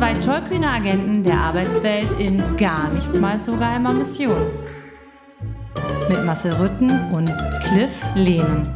Zwei 0.00 0.14
tollkühne 0.14 0.66
Agenten 0.66 1.22
der 1.24 1.36
Arbeitswelt 1.36 2.14
in 2.14 2.56
gar 2.56 2.90
nicht 2.90 3.14
mal 3.16 3.38
so 3.38 3.52
geheimer 3.52 3.92
Mission. 3.92 4.48
Mit 6.08 6.24
Marcel 6.24 6.54
Rütten 6.54 6.90
und 7.12 7.26
Cliff 7.64 8.02
Lehnen. 8.14 8.72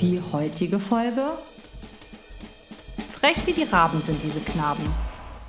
Die 0.00 0.20
heutige 0.32 0.80
Folge? 0.80 1.26
Frech 3.12 3.46
wie 3.46 3.52
die 3.52 3.62
Raben 3.62 4.02
sind 4.02 4.20
diese 4.20 4.40
Knaben. 4.40 4.82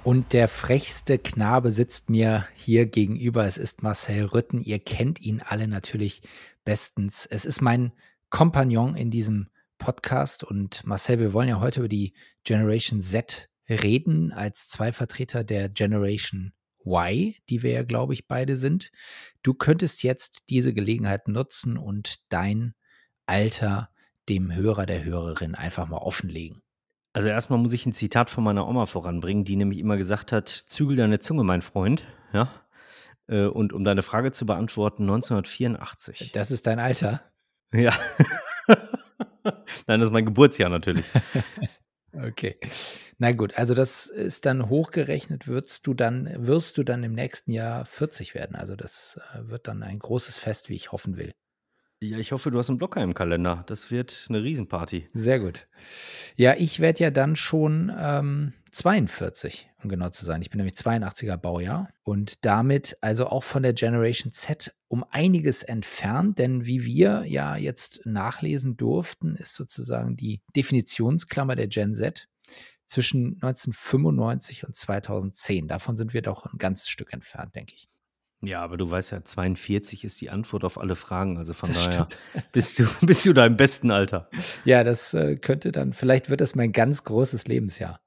Und 0.03 0.31
der 0.31 0.47
frechste 0.47 1.17
Knabe 1.17 1.71
sitzt 1.71 2.11
mir 2.11 2.45
hier 2.53 2.85
gegenüber. 2.85 3.45
Es 3.45 3.57
ist 3.57 3.81
Marcel 3.81 4.25
Rütten. 4.25 4.61
Ihr 4.61 4.77
kennt 4.77 5.19
ihn 5.23 5.41
alle 5.43 5.67
natürlich 5.67 6.21
bestens. 6.63 7.25
Es 7.25 7.45
ist 7.45 7.61
mein 7.61 7.93
Kompagnon 8.29 8.95
in 8.95 9.09
diesem 9.09 9.47
Podcast. 9.77 10.43
Und 10.43 10.85
Marcel, 10.85 11.19
wir 11.19 11.33
wollen 11.33 11.49
ja 11.49 11.59
heute 11.59 11.81
über 11.81 11.89
die 11.89 12.13
Generation 12.43 13.01
Z 13.01 13.49
reden, 13.69 14.31
als 14.31 14.67
zwei 14.67 14.93
Vertreter 14.93 15.43
der 15.43 15.69
Generation 15.69 16.53
Y, 16.85 17.35
die 17.49 17.63
wir 17.63 17.71
ja, 17.71 17.83
glaube 17.83 18.13
ich, 18.13 18.27
beide 18.27 18.55
sind. 18.55 18.91
Du 19.43 19.53
könntest 19.53 20.03
jetzt 20.03 20.43
diese 20.49 20.73
Gelegenheit 20.73 21.27
nutzen 21.27 21.77
und 21.77 22.17
dein 22.29 22.73
Alter 23.25 23.89
dem 24.29 24.53
Hörer, 24.53 24.85
der 24.85 25.03
Hörerin 25.03 25.55
einfach 25.55 25.87
mal 25.87 25.97
offenlegen. 25.97 26.61
Also 27.13 27.29
erstmal 27.29 27.59
muss 27.59 27.73
ich 27.73 27.85
ein 27.85 27.93
Zitat 27.93 28.29
von 28.29 28.43
meiner 28.43 28.67
Oma 28.67 28.85
voranbringen, 28.85 29.43
die 29.43 29.55
nämlich 29.55 29.79
immer 29.79 29.97
gesagt 29.97 30.31
hat, 30.31 30.49
zügel 30.49 30.95
deine 30.95 31.19
Zunge, 31.19 31.43
mein 31.43 31.61
Freund. 31.61 32.05
Ja. 32.31 32.53
Äh, 33.27 33.45
und 33.45 33.73
um 33.73 33.83
deine 33.83 34.01
Frage 34.01 34.31
zu 34.31 34.45
beantworten, 34.45 35.03
1984. 35.03 36.31
Das 36.33 36.51
ist 36.51 36.67
dein 36.67 36.79
Alter? 36.79 37.21
Ja. 37.73 37.93
Nein, 39.87 39.99
das 39.99 40.09
ist 40.09 40.13
mein 40.13 40.25
Geburtsjahr 40.25 40.69
natürlich. 40.69 41.05
okay. 42.13 42.57
Na 43.17 43.31
gut, 43.31 43.57
also 43.57 43.73
das 43.73 44.05
ist 44.05 44.45
dann 44.45 44.69
hochgerechnet, 44.69 45.47
wirst 45.47 45.87
du 45.87 45.93
dann, 45.93 46.29
wirst 46.37 46.77
du 46.77 46.83
dann 46.83 47.03
im 47.03 47.13
nächsten 47.13 47.51
Jahr 47.51 47.85
40 47.85 48.35
werden. 48.35 48.55
Also 48.55 48.75
das 48.75 49.19
äh, 49.33 49.49
wird 49.49 49.67
dann 49.67 49.83
ein 49.83 49.99
großes 49.99 50.37
Fest, 50.37 50.69
wie 50.69 50.75
ich 50.75 50.91
hoffen 50.91 51.17
will. 51.17 51.33
Ja, 51.99 52.19
ich 52.19 52.31
hoffe, 52.31 52.51
du 52.51 52.59
hast 52.59 52.69
einen 52.69 52.77
Blocker 52.77 53.01
im 53.01 53.15
Kalender. 53.15 53.63
Das 53.65 53.89
wird 53.89 54.27
eine 54.29 54.43
Riesenparty. 54.43 55.09
Sehr 55.13 55.39
gut. 55.39 55.67
Ja, 56.35 56.53
ich 56.55 56.79
werde 56.79 57.03
ja 57.03 57.09
dann 57.09 57.35
schon 57.35 57.91
ähm, 57.97 58.53
42, 58.71 59.69
um 59.83 59.89
genau 59.89 60.09
zu 60.09 60.25
sein. 60.25 60.41
Ich 60.41 60.49
bin 60.49 60.57
nämlich 60.57 60.75
82er 60.75 61.37
Baujahr 61.37 61.89
und 62.03 62.45
damit 62.45 62.97
also 63.01 63.27
auch 63.27 63.43
von 63.43 63.63
der 63.63 63.73
Generation 63.73 64.31
Z 64.31 64.73
um 64.87 65.03
einiges 65.09 65.63
entfernt, 65.63 66.39
denn 66.39 66.65
wie 66.65 66.83
wir 66.83 67.25
ja 67.25 67.55
jetzt 67.55 68.01
nachlesen 68.05 68.77
durften, 68.77 69.35
ist 69.35 69.53
sozusagen 69.53 70.17
die 70.17 70.41
Definitionsklammer 70.55 71.55
der 71.55 71.67
Gen 71.67 71.93
Z 71.93 72.27
zwischen 72.85 73.33
1995 73.41 74.65
und 74.65 74.75
2010. 74.75 75.67
Davon 75.67 75.97
sind 75.97 76.13
wir 76.13 76.21
doch 76.21 76.45
ein 76.45 76.57
ganzes 76.57 76.89
Stück 76.89 77.13
entfernt, 77.13 77.55
denke 77.55 77.73
ich. 77.75 77.89
Ja, 78.41 78.61
aber 78.61 78.77
du 78.77 78.89
weißt 78.89 79.11
ja, 79.11 79.23
42 79.23 80.03
ist 80.03 80.21
die 80.21 80.29
Antwort 80.29 80.63
auf 80.63 80.77
alle 80.77 80.95
Fragen. 80.95 81.37
Also 81.37 81.53
von 81.53 81.73
das 81.73 81.85
daher 81.85 82.07
bist 82.51 82.79
du, 82.79 82.85
bist 83.01 83.25
du 83.25 83.33
da 83.33 83.45
im 83.45 83.57
besten 83.57 83.91
Alter. 83.91 84.29
Ja, 84.63 84.83
das 84.83 85.13
äh, 85.13 85.37
könnte 85.37 85.71
dann, 85.71 85.91
vielleicht 85.91 86.29
wird 86.29 86.41
das 86.41 86.55
mein 86.55 86.71
ganz 86.71 87.03
großes 87.03 87.47
Lebensjahr. 87.47 87.99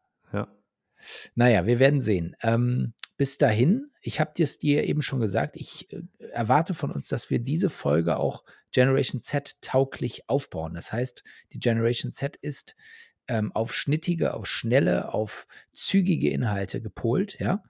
Ja. 1.01 1.31
Naja, 1.35 1.67
wir 1.67 1.79
werden 1.79 2.01
sehen. 2.01 2.37
Ähm, 2.43 2.95
bis 3.17 3.39
dahin, 3.39 3.91
ich 4.01 4.21
habe 4.21 4.33
es 4.43 4.59
dir 4.59 4.85
eben 4.85 5.03
schon 5.03 5.21
gesagt, 5.21 5.57
ich 5.57 5.93
äh, 5.93 6.03
erwarte 6.33 6.75
von 6.75 6.91
uns, 6.91 7.09
dass 7.09 7.31
wir 7.31 7.39
diese 7.39 7.71
Folge 7.71 8.17
auch 8.17 8.45
Generation 8.73 9.21
Z 9.23 9.61
tauglich 9.61 10.29
aufbauen. 10.29 10.75
Das 10.75 10.93
heißt, 10.93 11.23
die 11.53 11.59
Generation 11.59 12.13
Z 12.13 12.37
ist 12.37 12.77
ähm, 13.29 13.53
auf 13.53 13.75
schnittige, 13.75 14.35
auf 14.35 14.47
schnelle, 14.47 15.15
auf 15.15 15.47
zügige 15.73 16.31
Inhalte 16.31 16.81
gepolt. 16.81 17.39
Ja, 17.39 17.63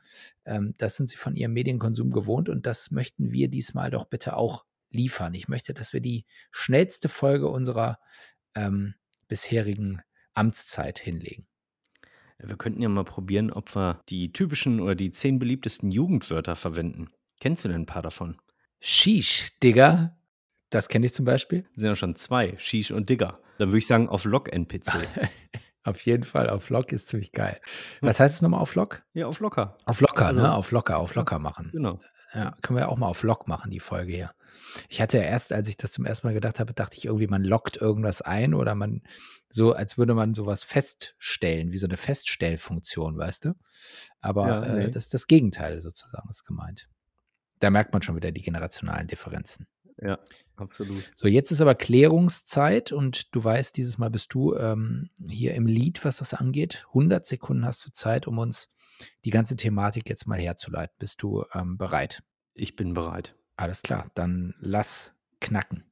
ähm, 0.44 0.74
das 0.78 0.96
sind 0.96 1.10
sie 1.10 1.16
von 1.16 1.36
ihrem 1.36 1.52
Medienkonsum 1.52 2.10
gewohnt 2.10 2.48
und 2.48 2.66
das 2.66 2.90
möchten 2.90 3.30
wir 3.30 3.48
diesmal 3.48 3.90
doch 3.90 4.06
bitte 4.06 4.36
auch 4.36 4.64
liefern. 4.90 5.34
Ich 5.34 5.48
möchte, 5.48 5.74
dass 5.74 5.92
wir 5.92 6.00
die 6.00 6.24
schnellste 6.50 7.08
Folge 7.08 7.48
unserer 7.48 7.98
ähm, 8.54 8.94
bisherigen 9.28 10.00
Amtszeit 10.32 10.98
hinlegen. 10.98 11.49
Wir 12.42 12.56
könnten 12.56 12.82
ja 12.82 12.88
mal 12.88 13.04
probieren, 13.04 13.52
ob 13.52 13.74
wir 13.74 14.00
die 14.08 14.32
typischen 14.32 14.80
oder 14.80 14.94
die 14.94 15.10
zehn 15.10 15.38
beliebtesten 15.38 15.90
Jugendwörter 15.90 16.56
verwenden. 16.56 17.08
Kennst 17.40 17.64
du 17.64 17.68
denn 17.68 17.82
ein 17.82 17.86
paar 17.86 18.02
davon? 18.02 18.36
Sheesh, 18.80 19.58
Digger. 19.62 20.16
Das 20.70 20.88
kenne 20.88 21.06
ich 21.06 21.14
zum 21.14 21.24
Beispiel. 21.24 21.62
Das 21.62 21.80
sind 21.80 21.88
ja 21.88 21.96
schon 21.96 22.16
zwei, 22.16 22.54
Sheesh 22.58 22.92
und 22.92 23.10
Digger. 23.10 23.40
Dann 23.58 23.68
würde 23.68 23.78
ich 23.78 23.86
sagen 23.86 24.08
auf 24.08 24.24
Log-NPC. 24.24 25.06
auf 25.84 26.00
jeden 26.00 26.24
Fall, 26.24 26.48
auf 26.48 26.70
Log 26.70 26.92
ist 26.92 27.08
ziemlich 27.08 27.32
geil. 27.32 27.60
Was 28.00 28.20
heißt 28.20 28.36
es 28.36 28.42
nochmal 28.42 28.60
auf 28.60 28.74
Log? 28.74 29.02
Ja, 29.12 29.26
auf 29.26 29.40
Locker. 29.40 29.76
Auf 29.84 30.00
Locker, 30.00 30.26
also, 30.26 30.40
ne? 30.40 30.54
Auf 30.54 30.70
Locker, 30.70 30.98
auf 30.98 31.14
Locker 31.14 31.38
machen. 31.38 31.70
Genau. 31.72 32.00
Ja, 32.32 32.56
können 32.62 32.78
wir 32.78 32.88
auch 32.88 32.96
mal 32.96 33.08
auf 33.08 33.22
Log 33.22 33.48
machen, 33.48 33.70
die 33.70 33.80
Folge 33.80 34.12
hier. 34.12 34.30
Ich 34.88 35.00
hatte 35.00 35.18
ja 35.18 35.24
erst, 35.24 35.52
als 35.52 35.68
ich 35.68 35.76
das 35.76 35.92
zum 35.92 36.04
ersten 36.04 36.26
Mal 36.26 36.34
gedacht 36.34 36.60
habe, 36.60 36.72
dachte 36.72 36.96
ich 36.96 37.06
irgendwie, 37.06 37.26
man 37.26 37.44
lockt 37.44 37.76
irgendwas 37.76 38.22
ein 38.22 38.54
oder 38.54 38.74
man 38.74 39.02
so, 39.48 39.72
als 39.72 39.98
würde 39.98 40.14
man 40.14 40.34
sowas 40.34 40.62
feststellen, 40.62 41.72
wie 41.72 41.78
so 41.78 41.86
eine 41.86 41.96
Feststellfunktion, 41.96 43.18
weißt 43.18 43.46
du? 43.46 43.54
Aber 44.20 44.46
ja, 44.48 44.74
nee. 44.74 44.84
äh, 44.84 44.90
das 44.90 45.06
ist 45.06 45.14
das 45.14 45.26
Gegenteil 45.26 45.80
sozusagen, 45.80 46.28
ist 46.28 46.44
gemeint. 46.44 46.88
Da 47.58 47.70
merkt 47.70 47.92
man 47.92 48.02
schon 48.02 48.16
wieder 48.16 48.30
die 48.30 48.42
generationalen 48.42 49.08
Differenzen. 49.08 49.66
Ja, 50.00 50.18
absolut. 50.56 51.10
So, 51.14 51.28
jetzt 51.28 51.50
ist 51.50 51.60
aber 51.60 51.74
Klärungszeit 51.74 52.90
und 52.92 53.34
du 53.34 53.44
weißt, 53.44 53.76
dieses 53.76 53.98
Mal 53.98 54.10
bist 54.10 54.32
du 54.32 54.54
ähm, 54.56 55.10
hier 55.28 55.54
im 55.54 55.66
Lied, 55.66 56.04
was 56.04 56.18
das 56.18 56.32
angeht. 56.32 56.84
100 56.88 57.26
Sekunden 57.26 57.66
hast 57.66 57.84
du 57.84 57.90
Zeit, 57.90 58.26
um 58.26 58.38
uns 58.38 58.70
die 59.24 59.30
ganze 59.30 59.56
Thematik 59.56 60.08
jetzt 60.08 60.26
mal 60.26 60.38
herzuleiten. 60.38 60.94
Bist 60.98 61.22
du 61.22 61.44
ähm, 61.54 61.76
bereit? 61.76 62.22
Ich 62.54 62.76
bin 62.76 62.94
bereit. 62.94 63.34
Alles 63.56 63.82
klar, 63.82 64.10
dann 64.14 64.54
lass 64.58 65.12
knacken. 65.40 65.84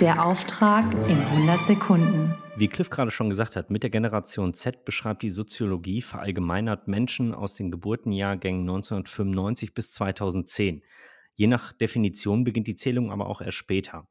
Der 0.00 0.24
Auftrag 0.24 0.84
in 1.08 1.18
100 1.18 1.66
Sekunden. 1.66 2.34
Wie 2.56 2.68
Cliff 2.68 2.88
gerade 2.88 3.10
schon 3.10 3.30
gesagt 3.30 3.56
hat, 3.56 3.70
mit 3.70 3.82
der 3.82 3.90
Generation 3.90 4.54
Z 4.54 4.84
beschreibt 4.84 5.22
die 5.22 5.30
Soziologie 5.30 6.02
verallgemeinert 6.02 6.86
Menschen 6.86 7.34
aus 7.34 7.54
den 7.54 7.70
Geburtenjahrgängen 7.70 8.62
1995 8.62 9.74
bis 9.74 9.90
2010. 9.92 10.82
Je 11.34 11.46
nach 11.46 11.72
Definition 11.72 12.44
beginnt 12.44 12.68
die 12.68 12.76
Zählung 12.76 13.10
aber 13.10 13.26
auch 13.26 13.40
erst 13.40 13.56
später. 13.56 14.08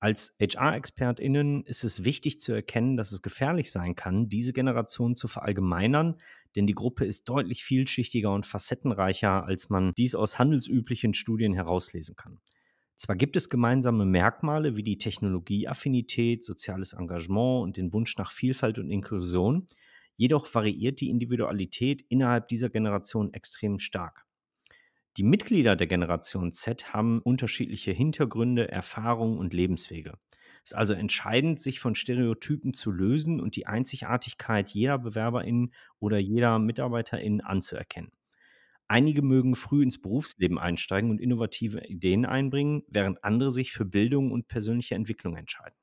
Als 0.00 0.36
HR-ExpertInnen 0.38 1.64
ist 1.64 1.84
es 1.84 2.04
wichtig 2.04 2.38
zu 2.38 2.52
erkennen, 2.52 2.98
dass 2.98 3.10
es 3.10 3.22
gefährlich 3.22 3.72
sein 3.72 3.94
kann, 3.94 4.28
diese 4.28 4.52
Generation 4.52 5.16
zu 5.16 5.28
verallgemeinern, 5.28 6.16
denn 6.56 6.66
die 6.66 6.74
Gruppe 6.74 7.04
ist 7.04 7.28
deutlich 7.28 7.64
vielschichtiger 7.64 8.32
und 8.32 8.46
facettenreicher, 8.46 9.44
als 9.44 9.70
man 9.70 9.92
dies 9.96 10.14
aus 10.14 10.38
handelsüblichen 10.38 11.14
Studien 11.14 11.52
herauslesen 11.52 12.16
kann. 12.16 12.40
Zwar 12.96 13.16
gibt 13.16 13.36
es 13.36 13.48
gemeinsame 13.48 14.04
Merkmale 14.04 14.76
wie 14.76 14.84
die 14.84 14.98
Technologieaffinität, 14.98 16.44
soziales 16.44 16.92
Engagement 16.92 17.64
und 17.64 17.76
den 17.76 17.92
Wunsch 17.92 18.16
nach 18.16 18.30
Vielfalt 18.30 18.78
und 18.78 18.90
Inklusion, 18.90 19.66
jedoch 20.16 20.52
variiert 20.54 21.00
die 21.00 21.10
Individualität 21.10 22.04
innerhalb 22.08 22.48
dieser 22.48 22.70
Generation 22.70 23.32
extrem 23.32 23.80
stark. 23.80 24.24
Die 25.16 25.24
Mitglieder 25.24 25.76
der 25.76 25.86
Generation 25.86 26.52
Z 26.52 26.92
haben 26.92 27.20
unterschiedliche 27.20 27.92
Hintergründe, 27.92 28.70
Erfahrungen 28.70 29.38
und 29.38 29.52
Lebenswege. 29.52 30.18
Es 30.64 30.72
ist 30.72 30.76
also 30.78 30.94
entscheidend, 30.94 31.60
sich 31.60 31.78
von 31.78 31.94
Stereotypen 31.94 32.72
zu 32.72 32.90
lösen 32.90 33.38
und 33.38 33.54
die 33.54 33.66
Einzigartigkeit 33.66 34.70
jeder 34.70 34.98
Bewerberin 34.98 35.72
oder 36.00 36.18
jeder 36.18 36.58
Mitarbeiterin 36.58 37.42
anzuerkennen. 37.42 38.12
Einige 38.88 39.20
mögen 39.22 39.56
früh 39.56 39.82
ins 39.82 40.00
Berufsleben 40.00 40.58
einsteigen 40.58 41.10
und 41.10 41.20
innovative 41.20 41.86
Ideen 41.86 42.24
einbringen, 42.24 42.82
während 42.88 43.24
andere 43.24 43.50
sich 43.50 43.72
für 43.72 43.84
Bildung 43.84 44.32
und 44.32 44.48
persönliche 44.48 44.94
Entwicklung 44.94 45.36
entscheiden. 45.36 45.76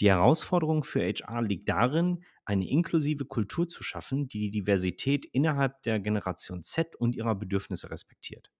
Die 0.00 0.08
Herausforderung 0.10 0.82
für 0.82 1.02
HR 1.02 1.42
liegt 1.42 1.68
darin, 1.68 2.24
eine 2.44 2.68
inklusive 2.68 3.26
Kultur 3.26 3.68
zu 3.68 3.84
schaffen, 3.84 4.26
die 4.26 4.50
die 4.50 4.62
Diversität 4.62 5.24
innerhalb 5.24 5.82
der 5.84 6.00
Generation 6.00 6.64
Z 6.64 6.96
und 6.96 7.14
ihrer 7.14 7.36
Bedürfnisse 7.36 7.90
respektiert. 7.90 8.50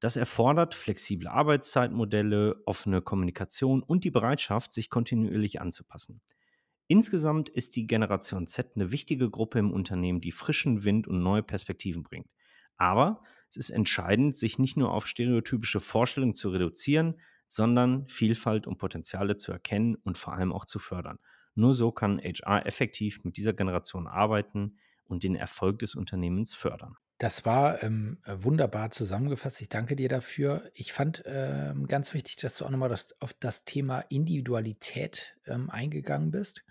Das 0.00 0.16
erfordert 0.16 0.74
flexible 0.74 1.28
Arbeitszeitmodelle, 1.28 2.62
offene 2.66 3.00
Kommunikation 3.00 3.82
und 3.82 4.04
die 4.04 4.10
Bereitschaft, 4.10 4.72
sich 4.72 4.90
kontinuierlich 4.90 5.60
anzupassen. 5.60 6.20
Insgesamt 6.86 7.48
ist 7.48 7.74
die 7.76 7.86
Generation 7.86 8.46
Z 8.46 8.72
eine 8.76 8.92
wichtige 8.92 9.30
Gruppe 9.30 9.58
im 9.58 9.72
Unternehmen, 9.72 10.20
die 10.20 10.32
frischen 10.32 10.84
Wind 10.84 11.08
und 11.08 11.22
neue 11.22 11.42
Perspektiven 11.42 12.02
bringt. 12.02 12.28
Aber 12.76 13.22
es 13.48 13.56
ist 13.56 13.70
entscheidend, 13.70 14.36
sich 14.36 14.58
nicht 14.58 14.76
nur 14.76 14.92
auf 14.92 15.06
stereotypische 15.06 15.80
Vorstellungen 15.80 16.34
zu 16.34 16.50
reduzieren, 16.50 17.18
sondern 17.48 18.06
Vielfalt 18.08 18.66
und 18.66 18.78
Potenziale 18.78 19.36
zu 19.36 19.52
erkennen 19.52 19.96
und 19.96 20.18
vor 20.18 20.34
allem 20.34 20.52
auch 20.52 20.64
zu 20.64 20.78
fördern. 20.78 21.18
Nur 21.54 21.72
so 21.72 21.90
kann 21.90 22.20
HR 22.20 22.66
effektiv 22.66 23.24
mit 23.24 23.36
dieser 23.36 23.52
Generation 23.52 24.06
arbeiten 24.06 24.78
und 25.04 25.24
den 25.24 25.36
Erfolg 25.36 25.78
des 25.78 25.94
Unternehmens 25.94 26.54
fördern. 26.54 26.96
Das 27.18 27.46
war 27.46 27.82
ähm, 27.82 28.18
wunderbar 28.26 28.90
zusammengefasst. 28.90 29.62
Ich 29.62 29.70
danke 29.70 29.96
dir 29.96 30.08
dafür. 30.10 30.70
Ich 30.74 30.92
fand 30.92 31.22
ähm, 31.24 31.86
ganz 31.86 32.12
wichtig, 32.12 32.36
dass 32.36 32.58
du 32.58 32.66
auch 32.66 32.70
nochmal 32.70 32.90
das, 32.90 33.18
auf 33.20 33.32
das 33.32 33.64
Thema 33.64 34.00
Individualität 34.00 35.34
ähm, 35.46 35.70
eingegangen 35.70 36.30
bist. 36.30 36.62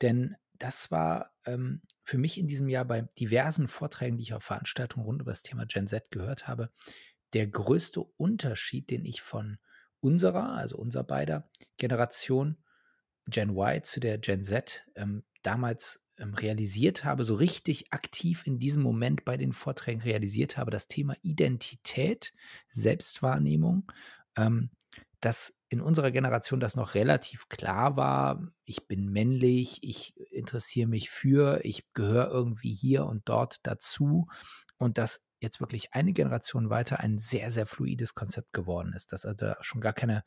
Denn 0.00 0.34
das 0.54 0.90
war 0.90 1.32
ähm, 1.46 1.82
für 2.02 2.18
mich 2.18 2.36
in 2.36 2.48
diesem 2.48 2.68
Jahr 2.68 2.84
bei 2.84 3.02
diversen 3.18 3.68
Vorträgen, 3.68 4.16
die 4.16 4.24
ich 4.24 4.34
auf 4.34 4.42
Veranstaltungen 4.42 5.06
rund 5.06 5.20
über 5.22 5.30
das 5.30 5.42
Thema 5.42 5.66
Gen 5.66 5.86
Z 5.86 6.10
gehört 6.10 6.48
habe, 6.48 6.70
der 7.32 7.46
größte 7.46 8.00
Unterschied, 8.00 8.90
den 8.90 9.04
ich 9.04 9.22
von 9.22 9.58
unserer, 10.00 10.50
also 10.50 10.76
unser 10.78 11.04
beider 11.04 11.48
Generation 11.76 12.58
Gen 13.28 13.50
Y 13.50 13.84
zu 13.84 14.00
der 14.00 14.18
Gen 14.18 14.42
Z 14.42 14.84
ähm, 14.96 15.22
damals 15.42 16.01
realisiert 16.18 17.04
habe, 17.04 17.24
so 17.24 17.34
richtig 17.34 17.92
aktiv 17.92 18.46
in 18.46 18.58
diesem 18.58 18.82
Moment 18.82 19.24
bei 19.24 19.36
den 19.36 19.52
Vorträgen 19.52 20.02
realisiert 20.02 20.56
habe, 20.56 20.70
das 20.70 20.88
Thema 20.88 21.16
Identität, 21.22 22.32
Selbstwahrnehmung, 22.68 23.90
ähm, 24.36 24.70
dass 25.20 25.54
in 25.68 25.80
unserer 25.80 26.10
Generation 26.10 26.60
das 26.60 26.76
noch 26.76 26.94
relativ 26.94 27.48
klar 27.48 27.96
war, 27.96 28.42
ich 28.64 28.86
bin 28.86 29.10
männlich, 29.10 29.78
ich 29.82 30.14
interessiere 30.30 30.88
mich 30.88 31.08
für, 31.08 31.64
ich 31.64 31.84
gehöre 31.94 32.30
irgendwie 32.30 32.74
hier 32.74 33.06
und 33.06 33.22
dort 33.26 33.66
dazu 33.66 34.26
und 34.76 34.98
dass 34.98 35.24
jetzt 35.40 35.60
wirklich 35.60 35.94
eine 35.94 36.12
Generation 36.12 36.70
weiter 36.70 37.00
ein 37.00 37.18
sehr, 37.18 37.50
sehr 37.50 37.66
fluides 37.66 38.14
Konzept 38.14 38.52
geworden 38.52 38.92
ist, 38.94 39.12
dass 39.12 39.24
also 39.24 39.36
da 39.36 39.56
schon 39.60 39.80
gar 39.80 39.92
keine 39.92 40.24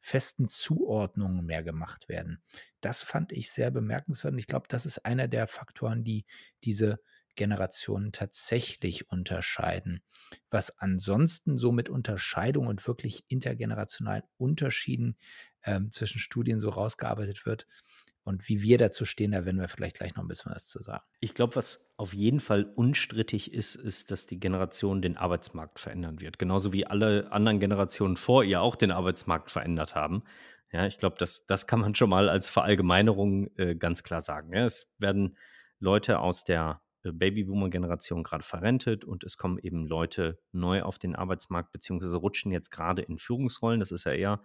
festen 0.00 0.48
Zuordnungen 0.48 1.44
mehr 1.44 1.62
gemacht 1.62 2.08
werden. 2.08 2.42
Das 2.80 3.02
fand 3.02 3.32
ich 3.32 3.50
sehr 3.50 3.70
bemerkenswert 3.70 4.32
und 4.32 4.38
ich 4.38 4.46
glaube, 4.46 4.66
das 4.68 4.86
ist 4.86 5.04
einer 5.04 5.28
der 5.28 5.46
Faktoren, 5.46 6.04
die 6.04 6.24
diese 6.64 7.00
Generationen 7.34 8.12
tatsächlich 8.12 9.10
unterscheiden. 9.10 10.02
Was 10.50 10.76
ansonsten 10.78 11.56
so 11.56 11.72
mit 11.72 11.88
Unterscheidung 11.88 12.66
und 12.66 12.86
wirklich 12.86 13.24
intergenerationalen 13.28 14.24
Unterschieden 14.36 15.16
ähm, 15.62 15.92
zwischen 15.92 16.18
Studien 16.18 16.60
so 16.60 16.68
rausgearbeitet 16.68 17.46
wird, 17.46 17.66
und 18.28 18.46
wie 18.46 18.60
wir 18.60 18.76
dazu 18.76 19.06
stehen, 19.06 19.32
da 19.32 19.46
werden 19.46 19.58
wir 19.58 19.68
vielleicht 19.68 19.96
gleich 19.96 20.14
noch 20.14 20.22
ein 20.22 20.28
bisschen 20.28 20.52
was 20.54 20.68
zu 20.68 20.80
sagen. 20.80 21.02
Ich 21.18 21.32
glaube, 21.32 21.56
was 21.56 21.94
auf 21.96 22.12
jeden 22.12 22.40
Fall 22.40 22.70
unstrittig 22.76 23.54
ist, 23.54 23.74
ist, 23.74 24.10
dass 24.10 24.26
die 24.26 24.38
Generation 24.38 25.00
den 25.00 25.16
Arbeitsmarkt 25.16 25.80
verändern 25.80 26.20
wird. 26.20 26.38
Genauso 26.38 26.74
wie 26.74 26.86
alle 26.86 27.32
anderen 27.32 27.58
Generationen 27.58 28.18
vor 28.18 28.44
ihr 28.44 28.60
auch 28.60 28.76
den 28.76 28.90
Arbeitsmarkt 28.90 29.50
verändert 29.50 29.94
haben. 29.94 30.24
Ja, 30.70 30.86
ich 30.86 30.98
glaube, 30.98 31.16
das, 31.18 31.46
das 31.46 31.66
kann 31.66 31.80
man 31.80 31.94
schon 31.94 32.10
mal 32.10 32.28
als 32.28 32.50
Verallgemeinerung 32.50 33.48
äh, 33.56 33.74
ganz 33.74 34.02
klar 34.02 34.20
sagen. 34.20 34.52
Ja, 34.52 34.66
es 34.66 34.94
werden 34.98 35.38
Leute 35.78 36.18
aus 36.18 36.44
der 36.44 36.82
äh, 37.04 37.12
Babyboomer-Generation 37.12 38.24
gerade 38.24 38.44
verrentet 38.44 39.06
und 39.06 39.24
es 39.24 39.38
kommen 39.38 39.58
eben 39.58 39.86
Leute 39.86 40.38
neu 40.52 40.82
auf 40.82 40.98
den 40.98 41.16
Arbeitsmarkt, 41.16 41.72
beziehungsweise 41.72 42.18
rutschen 42.18 42.52
jetzt 42.52 42.70
gerade 42.70 43.00
in 43.00 43.16
Führungsrollen. 43.16 43.80
Das 43.80 43.90
ist 43.90 44.04
ja 44.04 44.12
eher 44.12 44.42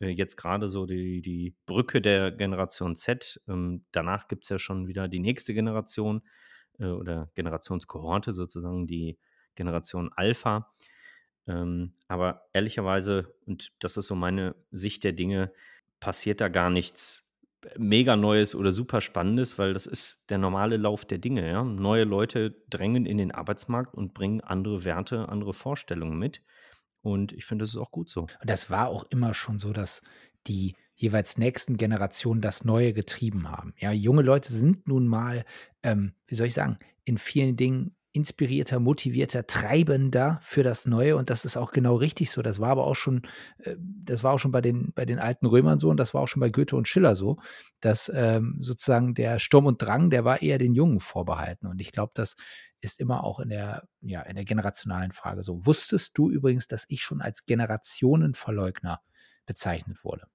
äh, 0.00 0.08
jetzt 0.08 0.36
gerade 0.36 0.68
so 0.68 0.86
die, 0.86 1.20
die 1.20 1.54
Brücke 1.66 2.00
der 2.00 2.30
Generation 2.32 2.94
Z. 2.94 3.40
Ähm, 3.48 3.84
danach 3.92 4.28
gibt 4.28 4.44
es 4.44 4.50
ja 4.50 4.58
schon 4.58 4.88
wieder 4.88 5.08
die 5.08 5.20
nächste 5.20 5.54
Generation 5.54 6.22
äh, 6.78 6.86
oder 6.86 7.30
Generationskohorte 7.34 8.32
sozusagen, 8.32 8.86
die 8.86 9.18
Generation 9.54 10.10
Alpha. 10.14 10.72
Ähm, 11.46 11.94
aber 12.08 12.48
ehrlicherweise, 12.52 13.34
und 13.46 13.72
das 13.80 13.96
ist 13.96 14.06
so 14.06 14.14
meine 14.14 14.54
Sicht 14.70 15.04
der 15.04 15.12
Dinge, 15.12 15.52
passiert 16.00 16.40
da 16.40 16.48
gar 16.48 16.70
nichts 16.70 17.26
mega 17.76 18.16
Neues 18.16 18.54
oder 18.54 18.70
super 18.70 19.00
Spannendes, 19.00 19.58
weil 19.58 19.72
das 19.72 19.86
ist 19.86 20.24
der 20.28 20.38
normale 20.38 20.76
Lauf 20.76 21.04
der 21.04 21.18
Dinge. 21.18 21.48
Ja? 21.48 21.64
Neue 21.64 22.04
Leute 22.04 22.62
drängen 22.68 23.06
in 23.06 23.18
den 23.18 23.32
Arbeitsmarkt 23.32 23.94
und 23.94 24.14
bringen 24.14 24.40
andere 24.40 24.84
Werte, 24.84 25.28
andere 25.28 25.54
Vorstellungen 25.54 26.18
mit. 26.18 26.42
Und 27.06 27.32
ich 27.32 27.44
finde, 27.44 27.62
das 27.62 27.70
ist 27.70 27.76
auch 27.76 27.92
gut 27.92 28.10
so. 28.10 28.22
Und 28.22 28.50
das 28.50 28.68
war 28.68 28.88
auch 28.88 29.04
immer 29.10 29.32
schon 29.32 29.60
so, 29.60 29.72
dass 29.72 30.02
die 30.48 30.74
jeweils 30.96 31.38
nächsten 31.38 31.76
Generationen 31.76 32.40
das 32.40 32.64
Neue 32.64 32.92
getrieben 32.92 33.48
haben. 33.48 33.74
Ja, 33.78 33.92
junge 33.92 34.22
Leute 34.22 34.52
sind 34.52 34.88
nun 34.88 35.06
mal, 35.06 35.44
ähm, 35.84 36.14
wie 36.26 36.34
soll 36.34 36.48
ich 36.48 36.54
sagen, 36.54 36.80
in 37.04 37.16
vielen 37.16 37.56
Dingen 37.56 37.94
inspirierter, 38.16 38.80
motivierter, 38.80 39.46
treibender 39.46 40.40
für 40.42 40.62
das 40.62 40.86
Neue 40.86 41.16
und 41.16 41.30
das 41.30 41.44
ist 41.44 41.56
auch 41.56 41.70
genau 41.70 41.94
richtig 41.96 42.30
so. 42.30 42.42
Das 42.42 42.58
war 42.58 42.70
aber 42.70 42.86
auch 42.86 42.96
schon, 42.96 43.22
äh, 43.58 43.76
das 43.78 44.24
war 44.24 44.32
auch 44.32 44.38
schon 44.38 44.50
bei 44.50 44.60
den, 44.60 44.92
bei 44.94 45.04
den 45.04 45.18
alten 45.18 45.46
Römern 45.46 45.78
so 45.78 45.90
und 45.90 45.98
das 45.98 46.14
war 46.14 46.22
auch 46.22 46.28
schon 46.28 46.40
bei 46.40 46.48
Goethe 46.48 46.74
und 46.74 46.88
Schiller 46.88 47.14
so, 47.14 47.38
dass 47.80 48.10
ähm, 48.12 48.56
sozusagen 48.58 49.14
der 49.14 49.38
Sturm 49.38 49.66
und 49.66 49.80
Drang, 49.80 50.10
der 50.10 50.24
war 50.24 50.42
eher 50.42 50.58
den 50.58 50.74
Jungen 50.74 51.00
vorbehalten 51.00 51.66
und 51.66 51.80
ich 51.80 51.92
glaube, 51.92 52.12
das 52.14 52.36
ist 52.80 53.00
immer 53.00 53.24
auch 53.24 53.40
in 53.40 53.48
der, 53.48 53.86
ja, 54.00 54.22
in 54.22 54.34
der 54.36 54.44
generationalen 54.44 55.12
Frage 55.12 55.42
so. 55.42 55.64
Wusstest 55.66 56.16
du 56.16 56.30
übrigens, 56.30 56.66
dass 56.66 56.84
ich 56.88 57.02
schon 57.02 57.20
als 57.20 57.46
Generationenverleugner 57.46 59.00
bezeichnet 59.44 60.04
wurde? 60.04 60.26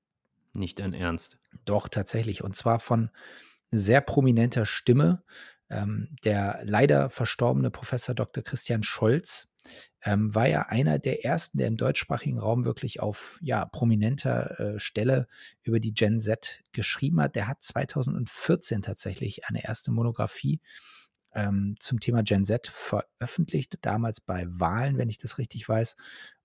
Nicht 0.54 0.80
dein 0.80 0.94
Ernst. 0.94 1.38
Doch, 1.66 1.88
tatsächlich. 1.88 2.44
Und 2.44 2.56
zwar 2.56 2.80
von 2.80 3.10
sehr 3.72 4.02
prominenter 4.02 4.66
Stimme. 4.66 5.24
Ähm, 5.72 6.10
der 6.26 6.60
leider 6.64 7.10
verstorbene 7.10 7.72
Professor 7.72 8.14
Dr. 8.14 8.44
Christian 8.44 8.84
Scholz 8.84 9.48
ähm, 10.04 10.34
war 10.34 10.48
ja 10.48 10.64
einer 10.64 11.00
der 11.00 11.24
ersten, 11.24 11.58
der 11.58 11.68
im 11.68 11.78
deutschsprachigen 11.78 12.40
Raum 12.40 12.66
wirklich 12.66 13.00
auf 13.00 13.38
ja, 13.42 13.66
prominenter 13.66 14.60
äh, 14.60 14.80
Stelle 14.80 15.28
über 15.64 15.80
die 15.80 15.94
Gen 15.94 16.20
Z 16.20 16.62
geschrieben 16.72 17.22
hat. 17.22 17.36
Der 17.36 17.48
hat 17.48 17.62
2014 17.62 18.82
tatsächlich 18.82 19.46
eine 19.46 19.64
erste 19.64 19.92
Monographie 19.92 20.60
ähm, 21.34 21.76
zum 21.80 22.00
Thema 22.00 22.24
Gen 22.24 22.44
Z 22.46 22.68
veröffentlicht, 22.68 23.78
damals 23.82 24.20
bei 24.20 24.48
Wahlen, 24.50 24.98
wenn 24.98 25.10
ich 25.10 25.18
das 25.20 25.38
richtig 25.38 25.68
weiß. 25.70 25.96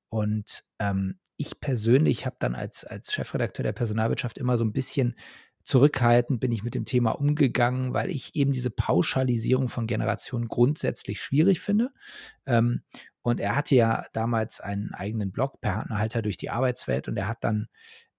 Und 0.09 0.65
ähm, 0.79 1.19
ich 1.37 1.61
persönlich 1.61 2.27
habe 2.27 2.37
dann 2.39 2.55
als, 2.55 2.85
als 2.85 3.13
Chefredakteur 3.13 3.63
der 3.63 3.73
Personalwirtschaft 3.73 4.39
immer 4.39 4.57
so 4.57 4.65
ein 4.65 4.73
bisschen 4.73 5.17
zurückhaltend 5.67 6.41
bin 6.41 6.53
ich 6.53 6.63
mit 6.63 6.75
dem 6.75 6.85
Thema 6.85 7.11
umgegangen, 7.11 7.93
weil 7.93 8.11
ich 8.11 8.35
eben 8.37 8.53
diese 8.53 8.71
Pauschalisierung 8.71 9.69
von 9.69 9.87
Generationen 9.87 10.49
grundsätzlich 10.49 11.21
schwierig 11.21 11.61
finde. 11.61 11.91
Ähm, 12.47 12.83
und 13.23 13.41
er 13.41 13.57
hatte 13.57 13.75
ja 13.75 14.07
damals 14.13 14.61
einen 14.61 14.95
eigenen 14.95 15.33
Blog, 15.33 15.61
Partnerhalter 15.61 16.23
durch 16.23 16.37
die 16.37 16.51
Arbeitswelt, 16.51 17.09
und 17.09 17.17
er 17.17 17.27
hat 17.27 17.43
dann 17.43 17.67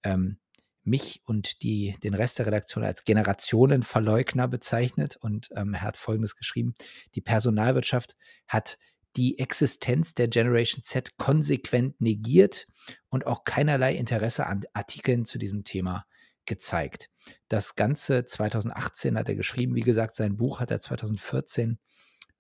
ähm, 0.04 0.40
mich 0.84 1.22
und 1.26 1.64
die, 1.64 1.96
den 2.04 2.14
Rest 2.14 2.40
der 2.40 2.48
Redaktion 2.48 2.84
als 2.84 3.06
Generationenverleugner 3.06 4.48
bezeichnet 4.50 5.18
und 5.18 5.50
ähm, 5.56 5.74
er 5.74 5.82
hat 5.82 5.98
Folgendes 5.98 6.36
geschrieben. 6.36 6.76
Die 7.16 7.22
Personalwirtschaft 7.22 8.16
hat 8.48 8.78
die 9.16 9.40
Existenz 9.40 10.14
der 10.14 10.28
Generation 10.28 10.84
Z 10.84 11.18
konsequent 11.18 12.00
negiert 12.02 12.68
und 13.10 13.26
auch 13.26 13.46
keinerlei 13.46 13.96
Interesse 13.96 14.46
an 14.48 14.62
Artikeln 14.74 15.26
zu 15.26 15.38
diesem 15.38 15.64
Thema 15.64 16.06
gezeigt. 16.46 17.10
Das 17.48 17.76
Ganze 17.76 18.26
2018 18.26 19.18
hat 19.18 19.30
er 19.30 19.36
geschrieben. 19.36 19.76
Wie 19.76 19.82
gesagt, 19.82 20.16
sein 20.16 20.38
Buch 20.38 20.60
hat 20.60 20.72
er 20.72 20.80
2014 20.80 21.80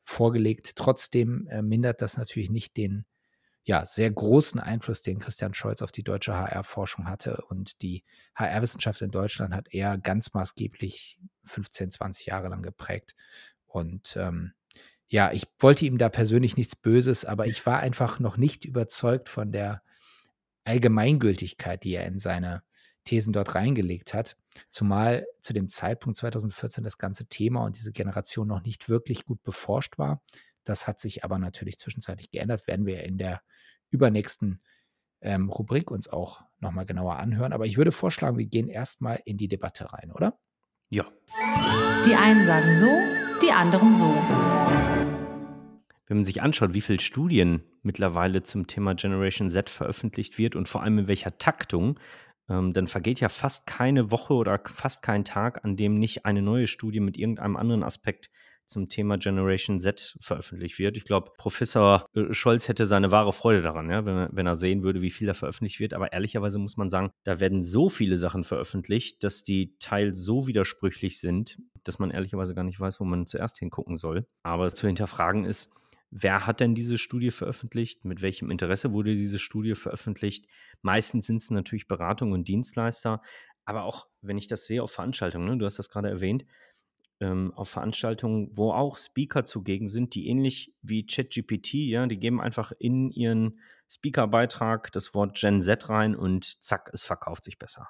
vorgelegt. 0.03 0.75
Trotzdem 0.75 1.48
äh, 1.48 1.62
mindert 1.62 2.01
das 2.01 2.17
natürlich 2.17 2.50
nicht 2.50 2.77
den 2.77 3.06
ja, 3.67 3.86
sehr 3.86 4.10
großen 4.10 4.62
Einfluss, 4.62 5.01
den 5.01 5.20
Christian 5.20 5.53
Scholz 5.53 5.82
auf 5.82 5.91
die 5.91 6.03
deutsche 6.03 6.34
HR-Forschung 6.34 7.10
hatte. 7.10 7.44
Und 7.50 7.82
die 7.82 8.06
HR-Wissenschaft 8.36 9.01
in 9.01 9.12
Deutschland 9.12 9.53
hat 9.53 9.67
er 9.72 9.98
ganz 9.98 10.34
maßgeblich 10.34 11.20
15, 11.44 11.91
20 11.91 12.27
Jahre 12.27 12.48
lang 12.48 12.63
geprägt. 12.63 13.15
Und 13.65 14.15
ähm, 14.17 14.53
ja, 15.10 15.34
ich 15.34 15.44
wollte 15.60 15.86
ihm 15.86 15.98
da 15.98 16.08
persönlich 16.08 16.56
nichts 16.56 16.77
Böses, 16.77 17.25
aber 17.25 17.48
ich 17.48 17.65
war 17.65 17.79
einfach 17.79 18.22
noch 18.22 18.38
nicht 18.38 18.63
überzeugt 18.63 19.27
von 19.27 19.51
der 19.51 19.82
Allgemeingültigkeit, 20.63 21.84
die 21.84 21.96
er 21.96 22.06
in 22.06 22.20
seine 22.20 22.63
Thesen 23.03 23.34
dort 23.34 23.56
reingelegt 23.56 24.13
hat. 24.13 24.38
Zumal 24.70 25.26
zu 25.42 25.54
dem 25.54 25.70
Zeitpunkt 25.70 26.18
2014 26.18 26.84
das 26.84 26.98
ganze 26.98 27.28
Thema 27.28 27.64
und 27.64 27.78
diese 27.78 27.92
Generation 27.92 28.48
noch 28.48 28.62
nicht 28.64 28.90
wirklich 28.90 29.26
gut 29.26 29.42
beforscht 29.44 29.98
war. 29.98 30.22
Das 30.64 30.88
hat 30.88 31.00
sich 31.00 31.24
aber 31.24 31.40
natürlich 31.40 31.78
zwischenzeitlich 31.78 32.30
geändert, 32.30 32.68
werden 32.68 32.86
wir 32.86 33.04
in 33.04 33.18
der 33.18 33.42
übernächsten 33.90 34.62
ähm, 35.22 35.50
Rubrik 35.50 35.92
uns 35.92 36.08
auch 36.08 36.44
nochmal 36.60 36.86
genauer 36.86 37.18
anhören. 37.18 37.54
Aber 37.54 37.66
ich 37.66 37.78
würde 37.78 37.92
vorschlagen, 37.92 38.38
wir 38.38 38.46
gehen 38.46 38.68
erstmal 38.68 39.22
in 39.26 39.38
die 39.38 39.48
Debatte 39.48 39.92
rein, 39.94 40.12
oder? 40.12 40.38
Ja. 40.90 41.06
Die 42.06 42.16
einen 42.16 42.46
sagen 42.46 42.80
so, 42.80 43.46
die 43.46 43.52
anderen 43.52 43.98
so. 43.98 45.08
Wenn 46.08 46.18
man 46.18 46.26
sich 46.26 46.42
anschaut, 46.42 46.74
wie 46.74 46.82
viele 46.82 47.02
Studien 47.02 47.62
mittlerweile 47.82 48.42
zum 48.42 48.68
Thema 48.68 48.96
Generation 48.96 49.50
Z 49.50 49.70
veröffentlicht 49.70 50.38
wird 50.38 50.56
und 50.56 50.70
vor 50.70 50.82
allem 50.82 51.00
in 51.00 51.08
welcher 51.08 51.38
Taktung, 51.38 52.00
ähm, 52.50 52.74
dann 52.74 52.88
vergeht 52.88 53.20
ja 53.20 53.30
fast 53.30 53.68
keine 53.68 54.12
Woche 54.12 54.34
oder 54.34 54.60
fast 54.66 55.01
kein 55.01 55.25
Tag, 55.25 55.63
an 55.63 55.75
dem 55.75 56.00
nicht 56.00 56.25
eine 56.25 56.42
neue 56.42 56.68
Studie 56.68 57.00
mit 57.00 57.18
irgendeinem 57.18 57.58
anderen 57.58 57.84
Aspekt 57.84 58.30
zum 58.68 58.89
Thema 58.89 59.18
Generation 59.18 59.80
Z 59.80 60.18
veröffentlicht 60.20 60.77
wird. 60.77 60.98
Ich 60.98 61.06
glaube, 61.06 61.32
Professor 61.38 62.06
äh, 62.13 62.34
Scholz 62.34 62.68
hätte 62.68 62.86
seine 62.86 63.12
wahre 63.12 63.34
Freude 63.34 63.62
daran, 63.62 63.89
ja, 63.89 64.06
wenn, 64.06 64.18
er, 64.18 64.30
wenn 64.32 64.46
er 64.46 64.56
sehen 64.56 64.84
würde, 64.84 65.01
wie 65.01 65.10
viel 65.10 65.27
da 65.27 65.34
veröffentlicht 65.34 65.80
wird. 65.80 65.94
Aber 65.94 66.12
ehrlicherweise 66.12 66.60
muss 66.60 66.77
man 66.77 66.89
sagen, 66.89 67.12
da 67.24 67.39
werden 67.39 67.63
so 67.63 67.89
viele 67.89 68.18
Sachen 68.18 68.44
veröffentlicht, 68.44 69.24
dass 69.24 69.44
die 69.44 69.77
teils 69.80 70.24
so 70.24 70.48
widersprüchlich 70.48 71.20
sind, 71.20 71.58
dass 71.84 72.00
man 72.00 72.12
ehrlicherweise 72.12 72.54
gar 72.54 72.63
nicht 72.63 72.80
weiß, 72.80 73.00
wo 73.00 73.06
man 73.06 73.25
zuerst 73.25 73.58
hingucken 73.60 73.96
soll. 73.96 74.27
Aber 74.44 74.70
zu 74.70 74.88
hinterfragen 74.88 75.46
ist, 75.46 75.72
wer 76.10 76.48
hat 76.48 76.60
denn 76.60 76.76
diese 76.76 76.98
Studie 76.98 77.32
veröffentlicht? 77.32 78.06
Mit 78.06 78.22
welchem 78.22 78.52
Interesse 78.52 78.92
wurde 78.92 79.14
diese 79.14 79.40
Studie 79.40 79.76
veröffentlicht? 79.76 80.48
Meistens 80.82 81.28
sind 81.28 81.42
es 81.42 81.52
natürlich 81.52 81.88
Beratungen 81.88 82.34
und 82.34 82.48
Dienstleister. 82.48 83.22
Aber 83.66 83.84
auch, 83.84 84.08
wenn 84.22 84.38
ich 84.38 84.48
das 84.48 84.66
sehe 84.66 84.82
auf 84.82 84.92
Veranstaltungen, 84.92 85.48
ne, 85.48 85.58
du 85.58 85.66
hast 85.66 85.78
das 85.78 85.90
gerade 85.90 86.10
erwähnt, 86.10 86.46
ähm, 87.20 87.54
auf 87.56 87.70
Veranstaltungen, 87.70 88.50
wo 88.56 88.72
auch 88.72 88.98
Speaker 88.98 89.44
zugegen 89.44 89.88
sind, 89.88 90.16
die 90.16 90.28
ähnlich 90.28 90.74
wie 90.82 91.06
ChatGPT, 91.06 91.74
ja, 91.74 92.06
die 92.08 92.20
geben 92.20 92.40
einfach 92.40 92.72
in 92.80 93.10
ihren 93.12 93.60
Speaker-Beitrag 93.90 94.92
das 94.92 95.14
Wort 95.14 95.36
Gen 95.38 95.62
Z 95.62 95.90
rein 95.90 96.16
und 96.16 96.64
zack, 96.64 96.90
es 96.94 97.04
verkauft 97.04 97.44
sich 97.44 97.58
besser. 97.58 97.90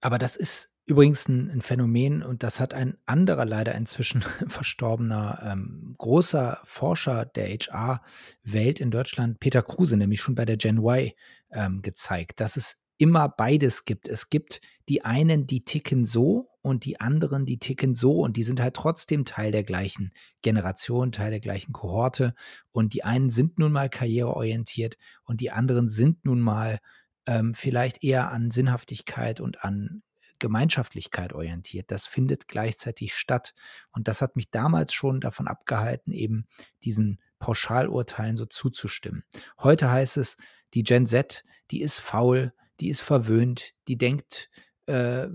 Aber 0.00 0.18
das 0.18 0.36
ist 0.36 0.70
übrigens 0.88 1.28
ein, 1.28 1.50
ein 1.50 1.60
Phänomen 1.60 2.22
und 2.22 2.42
das 2.42 2.60
hat 2.60 2.72
ein 2.72 2.96
anderer, 3.04 3.44
leider 3.44 3.74
inzwischen 3.74 4.22
verstorbener, 4.48 5.40
ähm, 5.44 5.94
großer 5.98 6.60
Forscher 6.64 7.26
der 7.26 7.48
HR-Welt 7.48 8.80
in 8.80 8.90
Deutschland, 8.90 9.38
Peter 9.38 9.62
Kruse, 9.62 9.96
nämlich 9.96 10.20
schon 10.20 10.34
bei 10.34 10.46
der 10.46 10.56
Gen 10.56 10.78
Y 10.78 11.12
ähm, 11.52 11.82
gezeigt, 11.82 12.40
dass 12.40 12.56
es 12.56 12.80
immer 12.96 13.28
beides 13.28 13.84
gibt. 13.84 14.08
Es 14.08 14.30
gibt 14.30 14.60
die 14.88 15.04
einen, 15.04 15.46
die 15.46 15.62
ticken 15.62 16.04
so 16.04 16.48
und 16.62 16.84
die 16.84 17.00
anderen, 17.00 17.44
die 17.44 17.58
ticken 17.58 17.94
so 17.94 18.20
und 18.20 18.36
die 18.36 18.42
sind 18.42 18.60
halt 18.60 18.74
trotzdem 18.74 19.24
Teil 19.24 19.52
der 19.52 19.64
gleichen 19.64 20.12
Generation, 20.42 21.12
Teil 21.12 21.30
der 21.30 21.40
gleichen 21.40 21.72
Kohorte 21.72 22.34
und 22.72 22.94
die 22.94 23.04
einen 23.04 23.30
sind 23.30 23.58
nun 23.58 23.72
mal 23.72 23.90
karriereorientiert 23.90 24.96
und 25.24 25.40
die 25.40 25.50
anderen 25.50 25.88
sind 25.88 26.24
nun 26.24 26.40
mal 26.40 26.80
ähm, 27.28 27.54
vielleicht 27.54 28.02
eher 28.02 28.32
an 28.32 28.50
Sinnhaftigkeit 28.50 29.40
und 29.40 29.62
an 29.62 30.02
Gemeinschaftlichkeit 30.38 31.34
orientiert. 31.34 31.90
Das 31.90 32.06
findet 32.06 32.48
gleichzeitig 32.48 33.14
statt 33.14 33.54
und 33.92 34.08
das 34.08 34.22
hat 34.22 34.34
mich 34.34 34.50
damals 34.50 34.94
schon 34.94 35.20
davon 35.20 35.46
abgehalten, 35.46 36.12
eben 36.12 36.46
diesen 36.84 37.20
Pauschalurteilen 37.38 38.36
so 38.36 38.46
zuzustimmen. 38.46 39.24
Heute 39.58 39.90
heißt 39.90 40.16
es, 40.16 40.38
die 40.72 40.82
Gen 40.82 41.06
Z, 41.06 41.44
die 41.70 41.82
ist 41.82 41.98
faul, 41.98 42.54
die 42.80 42.88
ist 42.88 43.02
verwöhnt, 43.02 43.74
die 43.88 43.98
denkt, 43.98 44.48
äh, 44.86 45.28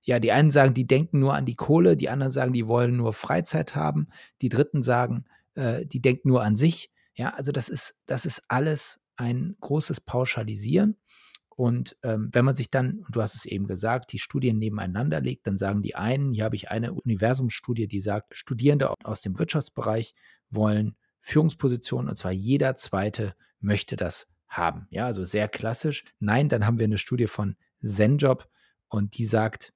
ja, 0.00 0.20
die 0.20 0.32
einen 0.32 0.50
sagen, 0.50 0.72
die 0.72 0.86
denken 0.86 1.18
nur 1.18 1.34
an 1.34 1.44
die 1.44 1.56
Kohle, 1.56 1.96
die 1.96 2.08
anderen 2.08 2.32
sagen, 2.32 2.54
die 2.54 2.66
wollen 2.66 2.96
nur 2.96 3.12
Freizeit 3.12 3.74
haben, 3.74 4.08
die 4.40 4.48
dritten 4.48 4.80
sagen, 4.80 5.26
äh, 5.56 5.84
die 5.84 6.00
denken 6.00 6.28
nur 6.28 6.42
an 6.42 6.56
sich. 6.56 6.90
Ja, 7.14 7.30
also 7.30 7.52
das 7.52 7.68
ist, 7.68 7.98
das 8.06 8.24
ist 8.24 8.44
alles 8.48 9.00
ein 9.16 9.56
großes 9.60 10.00
Pauschalisieren. 10.00 10.96
Und 11.58 11.96
ähm, 12.04 12.28
wenn 12.30 12.44
man 12.44 12.54
sich 12.54 12.70
dann, 12.70 13.00
und 13.04 13.16
du 13.16 13.20
hast 13.20 13.34
es 13.34 13.44
eben 13.44 13.66
gesagt, 13.66 14.12
die 14.12 14.20
Studien 14.20 14.60
nebeneinander 14.60 15.20
legt, 15.20 15.44
dann 15.48 15.58
sagen 15.58 15.82
die 15.82 15.96
einen, 15.96 16.32
hier 16.32 16.44
habe 16.44 16.54
ich 16.54 16.70
eine 16.70 16.92
Universumsstudie, 16.92 17.88
die 17.88 18.00
sagt, 18.00 18.36
Studierende 18.36 18.94
aus 19.02 19.22
dem 19.22 19.40
Wirtschaftsbereich 19.40 20.14
wollen 20.50 20.94
Führungspositionen, 21.20 22.10
und 22.10 22.14
zwar 22.14 22.30
jeder 22.30 22.76
zweite 22.76 23.34
möchte 23.58 23.96
das 23.96 24.28
haben. 24.46 24.86
Ja, 24.90 25.06
also 25.06 25.24
sehr 25.24 25.48
klassisch. 25.48 26.04
Nein, 26.20 26.48
dann 26.48 26.64
haben 26.64 26.78
wir 26.78 26.84
eine 26.84 26.96
Studie 26.96 27.26
von 27.26 27.56
ZenJob 27.82 28.48
und 28.88 29.18
die 29.18 29.26
sagt, 29.26 29.72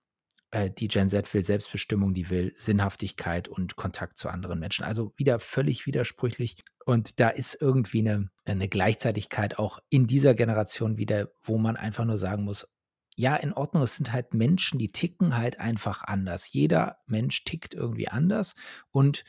äh, 0.53 0.71
die 0.71 0.87
Gen 0.87 1.09
Z 1.09 1.35
will 1.35 1.43
Selbstbestimmung, 1.43 2.15
die 2.15 2.31
will 2.31 2.53
Sinnhaftigkeit 2.55 3.49
und 3.49 3.75
Kontakt 3.75 4.19
zu 4.19 4.29
anderen 4.29 4.61
Menschen. 4.61 4.85
Also 4.85 5.13
wieder 5.17 5.41
völlig 5.41 5.87
widersprüchlich. 5.87 6.63
Und 6.85 7.21
da 7.21 7.29
ist 7.29 7.61
irgendwie 7.61 8.01
eine, 8.01 8.31
eine 8.45 8.69
Gleichzeitigkeit 8.69 9.59
auch 9.59 9.79
in 9.89 10.07
dieser 10.07 10.35
Generation 10.35 10.97
wieder, 10.97 11.29
wo 11.43 11.59
man 11.59 11.77
einfach 11.77 12.05
nur 12.05 12.19
sagen 12.19 12.45
muss, 12.45 12.67
ja, 13.15 13.37
in 13.37 13.53
Ordnung, 13.53 13.83
es 13.83 13.97
sind 13.97 14.13
halt 14.13 14.33
Menschen, 14.33 14.79
die 14.79 14.91
ticken 14.91 15.37
halt 15.37 15.61
einfach 15.61 16.03
anders. 16.05 16.51
Jeder 16.53 16.99
Mensch 17.07 17.45
tickt 17.45 17.75
irgendwie 17.75 18.09
anders 18.09 18.55
und 18.91 19.25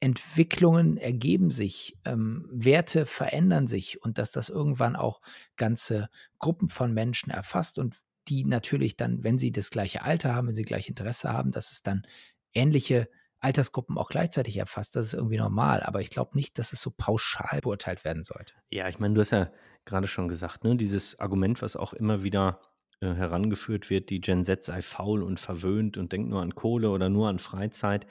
Entwicklungen 0.00 0.98
ergeben 0.98 1.50
sich, 1.50 1.98
ähm, 2.04 2.46
Werte 2.52 3.06
verändern 3.06 3.66
sich 3.66 4.02
und 4.02 4.18
dass 4.18 4.30
das 4.30 4.50
irgendwann 4.50 4.94
auch 4.94 5.22
ganze 5.56 6.10
Gruppen 6.38 6.68
von 6.68 6.92
Menschen 6.92 7.30
erfasst 7.30 7.78
und 7.78 7.96
die 8.28 8.44
natürlich 8.44 8.96
dann, 8.96 9.24
wenn 9.24 9.38
sie 9.38 9.52
das 9.52 9.70
gleiche 9.70 10.02
Alter 10.02 10.34
haben, 10.34 10.48
wenn 10.48 10.54
sie 10.54 10.64
gleich 10.64 10.88
Interesse 10.88 11.32
haben, 11.32 11.52
dass 11.52 11.72
es 11.72 11.82
dann 11.82 12.06
ähnliche 12.52 13.08
Altersgruppen 13.40 13.98
auch 13.98 14.08
gleichzeitig 14.08 14.56
erfasst. 14.56 14.96
Das 14.96 15.06
ist 15.06 15.14
irgendwie 15.14 15.36
normal, 15.38 15.82
aber 15.82 16.00
ich 16.00 16.10
glaube 16.10 16.36
nicht, 16.36 16.58
dass 16.58 16.72
es 16.72 16.80
so 16.80 16.90
pauschal 16.90 17.60
beurteilt 17.60 18.04
werden 18.04 18.24
sollte. 18.24 18.54
Ja, 18.70 18.88
ich 18.88 18.98
meine, 18.98 19.14
du 19.14 19.20
hast 19.20 19.30
ja 19.30 19.50
gerade 19.84 20.08
schon 20.08 20.28
gesagt, 20.28 20.64
ne, 20.64 20.76
dieses 20.76 21.18
Argument, 21.20 21.62
was 21.62 21.76
auch 21.76 21.92
immer 21.92 22.22
wieder 22.22 22.60
äh, 23.00 23.12
herangeführt 23.12 23.90
wird, 23.90 24.10
die 24.10 24.20
Gen 24.20 24.42
Z 24.42 24.64
sei 24.64 24.82
faul 24.82 25.22
und 25.22 25.38
verwöhnt 25.38 25.96
und 25.96 26.12
denkt 26.12 26.30
nur 26.30 26.42
an 26.42 26.54
Kohle 26.54 26.90
oder 26.90 27.08
nur 27.08 27.28
an 27.28 27.38
Freizeit. 27.38 28.06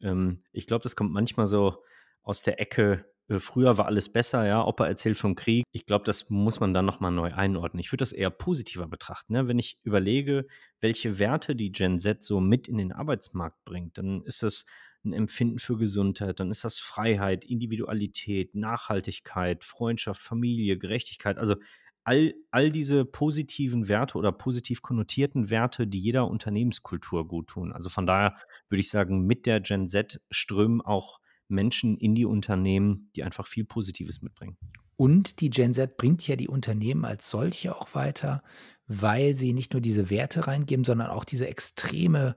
Ähm, 0.00 0.42
ich 0.52 0.66
glaube, 0.66 0.82
das 0.82 0.94
kommt 0.94 1.12
manchmal 1.12 1.46
so 1.46 1.82
aus 2.22 2.42
der 2.42 2.60
Ecke, 2.60 3.06
früher 3.38 3.78
war 3.78 3.86
alles 3.86 4.08
besser, 4.12 4.46
ja, 4.46 4.64
Opa 4.64 4.86
erzählt 4.86 5.16
vom 5.16 5.36
Krieg. 5.36 5.64
Ich 5.72 5.86
glaube, 5.86 6.04
das 6.04 6.30
muss 6.30 6.58
man 6.58 6.74
dann 6.74 6.84
nochmal 6.84 7.12
neu 7.12 7.32
einordnen. 7.32 7.80
Ich 7.80 7.92
würde 7.92 8.02
das 8.02 8.12
eher 8.12 8.30
positiver 8.30 8.88
betrachten. 8.88 9.34
Ne? 9.34 9.46
Wenn 9.46 9.58
ich 9.58 9.78
überlege, 9.82 10.46
welche 10.80 11.18
Werte 11.18 11.54
die 11.54 11.70
Gen 11.70 11.98
Z 11.98 12.24
so 12.24 12.40
mit 12.40 12.66
in 12.66 12.78
den 12.78 12.92
Arbeitsmarkt 12.92 13.64
bringt, 13.64 13.98
dann 13.98 14.22
ist 14.22 14.42
das 14.42 14.64
ein 15.04 15.12
Empfinden 15.12 15.58
für 15.58 15.78
Gesundheit, 15.78 16.40
dann 16.40 16.50
ist 16.50 16.64
das 16.64 16.78
Freiheit, 16.78 17.44
Individualität, 17.44 18.54
Nachhaltigkeit, 18.54 19.64
Freundschaft, 19.64 20.20
Familie, 20.20 20.76
Gerechtigkeit. 20.76 21.38
Also 21.38 21.54
all, 22.04 22.34
all 22.50 22.70
diese 22.70 23.04
positiven 23.04 23.88
Werte 23.88 24.18
oder 24.18 24.32
positiv 24.32 24.82
konnotierten 24.82 25.50
Werte, 25.50 25.86
die 25.86 26.00
jeder 26.00 26.26
Unternehmenskultur 26.28 27.28
gut 27.28 27.48
tun. 27.48 27.72
Also 27.72 27.88
von 27.88 28.06
daher 28.06 28.36
würde 28.68 28.80
ich 28.80 28.90
sagen, 28.90 29.26
mit 29.26 29.46
der 29.46 29.60
Gen 29.60 29.86
Z 29.86 30.20
strömen 30.30 30.80
auch 30.80 31.19
Menschen 31.50 31.96
in 31.96 32.14
die 32.14 32.24
Unternehmen, 32.24 33.10
die 33.16 33.24
einfach 33.24 33.46
viel 33.46 33.64
Positives 33.64 34.22
mitbringen. 34.22 34.56
Und 34.96 35.40
die 35.40 35.50
Gen 35.50 35.72
Z 35.72 35.96
bringt 35.96 36.26
ja 36.28 36.36
die 36.36 36.48
Unternehmen 36.48 37.04
als 37.04 37.30
solche 37.30 37.74
auch 37.74 37.94
weiter, 37.94 38.42
weil 38.86 39.34
sie 39.34 39.52
nicht 39.52 39.72
nur 39.72 39.80
diese 39.80 40.10
Werte 40.10 40.46
reingeben, 40.46 40.84
sondern 40.84 41.08
auch 41.08 41.24
diese 41.24 41.48
extreme 41.48 42.36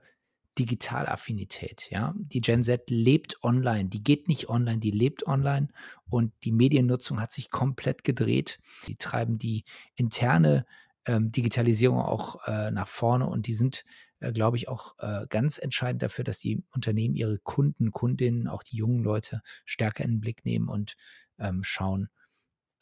Digitalaffinität, 0.58 1.88
ja. 1.90 2.14
Die 2.16 2.40
Gen 2.40 2.62
Z 2.62 2.88
lebt 2.88 3.42
online, 3.42 3.88
die 3.88 4.04
geht 4.04 4.28
nicht 4.28 4.48
online, 4.48 4.78
die 4.78 4.92
lebt 4.92 5.26
online 5.26 5.68
und 6.08 6.32
die 6.44 6.52
Mediennutzung 6.52 7.20
hat 7.20 7.32
sich 7.32 7.50
komplett 7.50 8.04
gedreht. 8.04 8.60
Die 8.86 8.94
treiben 8.94 9.36
die 9.36 9.64
interne 9.96 10.64
ähm, 11.06 11.32
Digitalisierung 11.32 11.98
auch 11.98 12.46
äh, 12.46 12.70
nach 12.70 12.88
vorne 12.88 13.26
und 13.26 13.46
die 13.46 13.54
sind, 13.54 13.84
äh, 14.20 14.32
glaube 14.32 14.56
ich, 14.56 14.68
auch 14.68 14.94
äh, 14.98 15.26
ganz 15.28 15.58
entscheidend 15.58 16.02
dafür, 16.02 16.24
dass 16.24 16.38
die 16.38 16.62
Unternehmen 16.70 17.14
ihre 17.14 17.38
Kunden, 17.38 17.90
Kundinnen, 17.90 18.48
auch 18.48 18.62
die 18.62 18.76
jungen 18.76 19.02
Leute 19.02 19.40
stärker 19.64 20.04
in 20.04 20.12
den 20.12 20.20
Blick 20.20 20.44
nehmen 20.44 20.68
und 20.68 20.96
ähm, 21.38 21.62
schauen, 21.64 22.08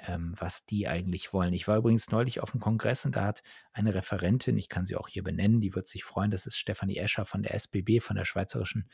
ähm, 0.06 0.34
was 0.38 0.64
die 0.64 0.88
eigentlich 0.88 1.32
wollen. 1.32 1.52
Ich 1.52 1.68
war 1.68 1.76
übrigens 1.78 2.10
neulich 2.10 2.40
auf 2.40 2.50
dem 2.50 2.60
Kongress 2.60 3.04
und 3.04 3.16
da 3.16 3.24
hat 3.24 3.42
eine 3.72 3.94
Referentin, 3.94 4.56
ich 4.56 4.68
kann 4.68 4.86
sie 4.86 4.96
auch 4.96 5.08
hier 5.08 5.22
benennen, 5.22 5.60
die 5.60 5.74
wird 5.74 5.86
sich 5.86 6.04
freuen, 6.04 6.30
das 6.30 6.46
ist 6.46 6.56
Stefanie 6.56 6.96
Escher 6.96 7.24
von 7.24 7.42
der 7.42 7.54
SBB, 7.54 8.00
von 8.00 8.16
der 8.16 8.24
Schweizerischen 8.24 8.88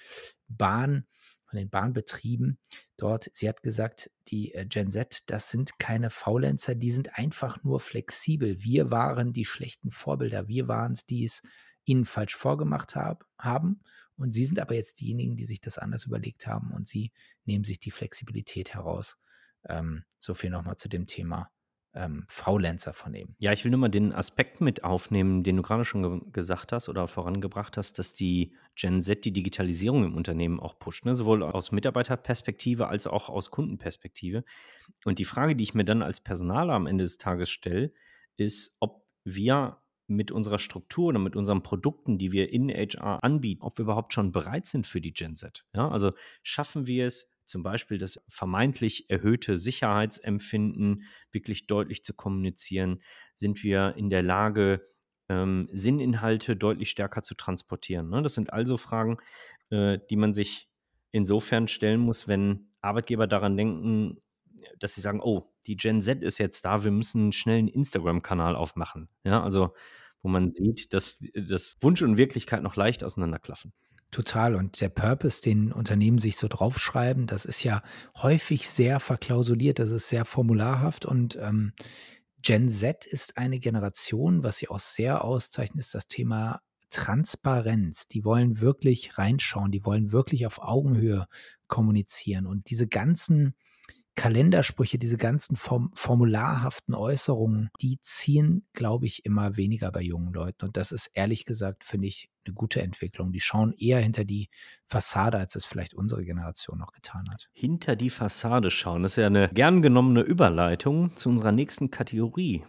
Bahn, 0.49 1.07
von 1.47 1.59
den 1.59 1.71
Bahnbetrieben 1.71 2.59
dort. 2.99 3.30
Sie 3.33 3.49
hat 3.49 3.62
gesagt, 3.62 4.11
die 4.28 4.52
äh, 4.54 4.66
Gen 4.66 4.90
Z, 4.90 5.21
das 5.26 5.50
sind 5.50 5.78
keine 5.78 6.11
Faulenzer, 6.11 6.75
die 6.75 6.90
sind 6.90 7.16
einfach 7.18 7.62
nur 7.64 7.80
flexibel. 7.80 8.62
Wir 8.62 8.90
waren 8.90 9.33
die 9.33 9.47
schlechten 9.47 9.90
Vorbilder, 9.90 10.49
wir 10.49 10.68
waren 10.68 10.92
es, 10.92 11.07
die 11.07 11.25
es 11.25 11.42
ihnen 11.88 12.04
falsch 12.04 12.37
vorgemacht 12.37 12.97
hab, 12.97 13.26
haben. 13.38 13.80
Und 14.16 14.33
sie 14.33 14.45
sind 14.45 14.59
aber 14.59 14.75
jetzt 14.75 15.00
diejenigen, 15.00 15.37
die 15.37 15.45
sich 15.45 15.61
das 15.61 15.78
anders 15.78 16.04
überlegt 16.04 16.47
haben 16.47 16.73
und 16.73 16.88
sie 16.88 17.12
nehmen 17.45 17.64
sich 17.64 17.78
die 17.78 17.92
Flexibilität 17.92 18.75
heraus. 18.75 19.16
Ähm, 19.64 20.04
so 20.18 20.35
viel 20.35 20.50
nochmal 20.50 20.76
zu 20.76 20.88
dem 20.88 21.07
Thema 21.07 21.50
ähm, 21.95 22.25
Faulenzer 22.28 22.92
von 22.92 23.14
ihm. 23.14 23.35
Ja, 23.38 23.52
ich 23.52 23.64
will 23.64 23.71
nur 23.71 23.80
mal 23.80 23.88
den 23.88 24.12
Aspekt 24.12 24.61
mit 24.61 24.85
aufnehmen, 24.85 25.42
den 25.42 25.57
du 25.57 25.62
gerade 25.62 25.85
schon 25.85 26.02
ge 26.02 26.21
gesagt 26.33 26.73
hast 26.73 26.88
oder 26.88 27.09
vorangebracht 27.09 27.76
hast, 27.76 27.99
dass 27.99 28.14
die 28.14 28.54
Gen 28.76 29.02
Z 29.02 29.25
die 29.25 29.33
Digitalisierung 29.33 30.04
im 30.04 30.14
Unternehmen 30.14 30.61
auch 30.61 30.78
pusht, 30.78 31.04
ne? 31.04 31.14
sowohl 31.14 31.42
aus 31.42 31.73
Mitarbeiterperspektive 31.73 32.88
als 32.88 33.07
auch 33.07 33.28
aus 33.28 33.50
Kundenperspektive. 33.50 34.45
Und 35.04 35.18
die 35.18 35.25
Frage, 35.25 35.57
die 35.57 35.64
ich 35.64 35.75
mir 35.75 35.85
dann 35.85 36.02
als 36.02 36.21
Personaler 36.21 36.75
am 36.75 36.87
Ende 36.87 37.04
des 37.04 37.18
Tages 37.18 37.50
stelle, 37.50 37.92
ist, 38.37 38.76
ob 38.80 39.07
wir 39.25 39.78
mit 40.08 40.32
unserer 40.32 40.58
Struktur 40.58 41.08
oder 41.08 41.18
mit 41.18 41.36
unseren 41.36 41.62
Produkten, 41.62 42.18
die 42.18 42.32
wir 42.32 42.52
in 42.52 42.68
HR 42.70 43.22
anbieten, 43.22 43.62
ob 43.62 43.78
wir 43.78 43.84
überhaupt 43.84 44.12
schon 44.12 44.32
bereit 44.32 44.66
sind 44.66 44.86
für 44.86 45.00
die 45.00 45.12
Gen 45.12 45.36
Z. 45.36 45.64
Ja, 45.74 45.88
also 45.88 46.12
schaffen 46.42 46.86
wir 46.86 47.06
es, 47.06 47.30
zum 47.44 47.62
Beispiel 47.62 47.96
das 47.96 48.22
vermeintlich 48.28 49.08
erhöhte 49.08 49.56
Sicherheitsempfinden 49.56 51.04
wirklich 51.32 51.66
deutlich 51.66 52.04
zu 52.04 52.12
kommunizieren? 52.12 53.00
Sind 53.34 53.62
wir 53.62 53.94
in 53.96 54.10
der 54.10 54.22
Lage, 54.22 54.86
ähm, 55.28 55.68
Sinninhalte 55.72 56.56
deutlich 56.56 56.90
stärker 56.90 57.22
zu 57.22 57.34
transportieren. 57.34 58.08
Ne? 58.08 58.22
Das 58.22 58.34
sind 58.34 58.52
also 58.52 58.76
Fragen, 58.76 59.18
äh, 59.70 59.98
die 60.10 60.16
man 60.16 60.32
sich 60.32 60.68
insofern 61.10 61.68
stellen 61.68 62.00
muss, 62.00 62.28
wenn 62.28 62.70
Arbeitgeber 62.80 63.26
daran 63.26 63.56
denken, 63.56 64.18
dass 64.78 64.94
sie 64.94 65.00
sagen, 65.00 65.20
oh, 65.22 65.52
die 65.68 65.76
Gen 65.76 66.00
Z 66.00 66.22
ist 66.25 66.38
jetzt 66.38 66.64
da, 66.64 66.82
wir 66.82 66.90
müssen 66.90 67.32
schnell 67.32 67.58
einen 67.58 67.68
Instagram-Kanal 67.68 68.56
aufmachen. 68.56 69.08
Ja, 69.22 69.42
also 69.42 69.75
wo 70.22 70.28
man 70.28 70.50
sieht, 70.50 70.92
dass 70.94 71.22
das 71.34 71.76
Wunsch 71.80 72.02
und 72.02 72.16
Wirklichkeit 72.16 72.62
noch 72.62 72.75
leicht 72.75 73.04
auseinanderklaffen. 73.04 73.72
Total. 74.10 74.54
Und 74.54 74.80
der 74.80 74.88
Purpose, 74.88 75.42
den 75.42 75.70
Unternehmen 75.70 76.18
sich 76.18 76.37
so 76.37 76.48
draufschreiben, 76.48 77.26
das 77.26 77.44
ist 77.44 77.62
ja 77.62 77.82
häufig 78.16 78.68
sehr 78.68 79.00
verklausuliert, 79.00 79.78
das 79.78 79.90
ist 79.90 80.08
sehr 80.08 80.25
formularhaft 80.25 81.04
und 81.04 81.37
ähm, 81.37 81.72
Gen 82.40 82.68
Z 82.68 83.04
ist 83.04 83.37
eine 83.37 83.58
Generation, 83.58 84.42
was 84.42 84.58
sie 84.58 84.68
auch 84.68 84.80
sehr 84.80 85.25
auszeichnet, 85.25 85.84
ist 85.84 85.94
das 85.94 86.06
Thema 86.06 86.60
Transparenz. 86.88 88.06
Die 88.06 88.25
wollen 88.25 88.60
wirklich 88.60 89.18
reinschauen, 89.18 89.72
die 89.72 89.84
wollen 89.84 90.12
wirklich 90.12 90.46
auf 90.46 90.60
Augenhöhe 90.60 91.26
kommunizieren. 91.66 92.46
Und 92.46 92.70
diese 92.70 92.87
ganzen 92.87 93.54
Kalendersprüche, 94.18 94.98
diese 94.98 95.16
ganzen 95.16 95.54
form 95.54 95.92
formularhaften 95.94 96.96
Äußerungen, 96.96 97.70
die 97.80 98.00
ziehen, 98.02 98.66
glaube 98.72 99.06
ich, 99.06 99.25
immer 99.25 99.56
weniger 99.56 99.92
bei 99.92 100.02
jungen 100.02 100.32
Leuten. 100.32 100.66
Und 100.66 100.76
das 100.76 100.90
ist 100.90 101.08
ehrlich 101.14 101.44
gesagt, 101.44 101.84
finde 101.84 102.08
ich, 102.08 102.28
eine 102.44 102.52
gute 102.52 102.82
Entwicklung. 102.82 103.30
Die 103.30 103.38
schauen 103.38 103.72
eher 103.78 104.00
hinter 104.00 104.25
die 104.25 104.48
Fassade, 104.88 105.38
als 105.38 105.54
es 105.54 105.64
vielleicht 105.64 105.94
unsere 105.94 106.25
Generation 106.25 106.78
noch 106.78 106.90
getan 106.90 107.30
hat. 107.30 107.48
Hinter 107.52 107.94
die 107.94 108.10
Fassade 108.10 108.72
schauen, 108.72 109.04
das 109.04 109.12
ist 109.12 109.18
ja 109.18 109.26
eine 109.26 109.50
gern 109.50 109.82
genommene 109.82 110.22
Überleitung 110.22 111.16
zu 111.16 111.28
unserer 111.28 111.52
nächsten 111.52 111.92
Kategorie, 111.92 112.64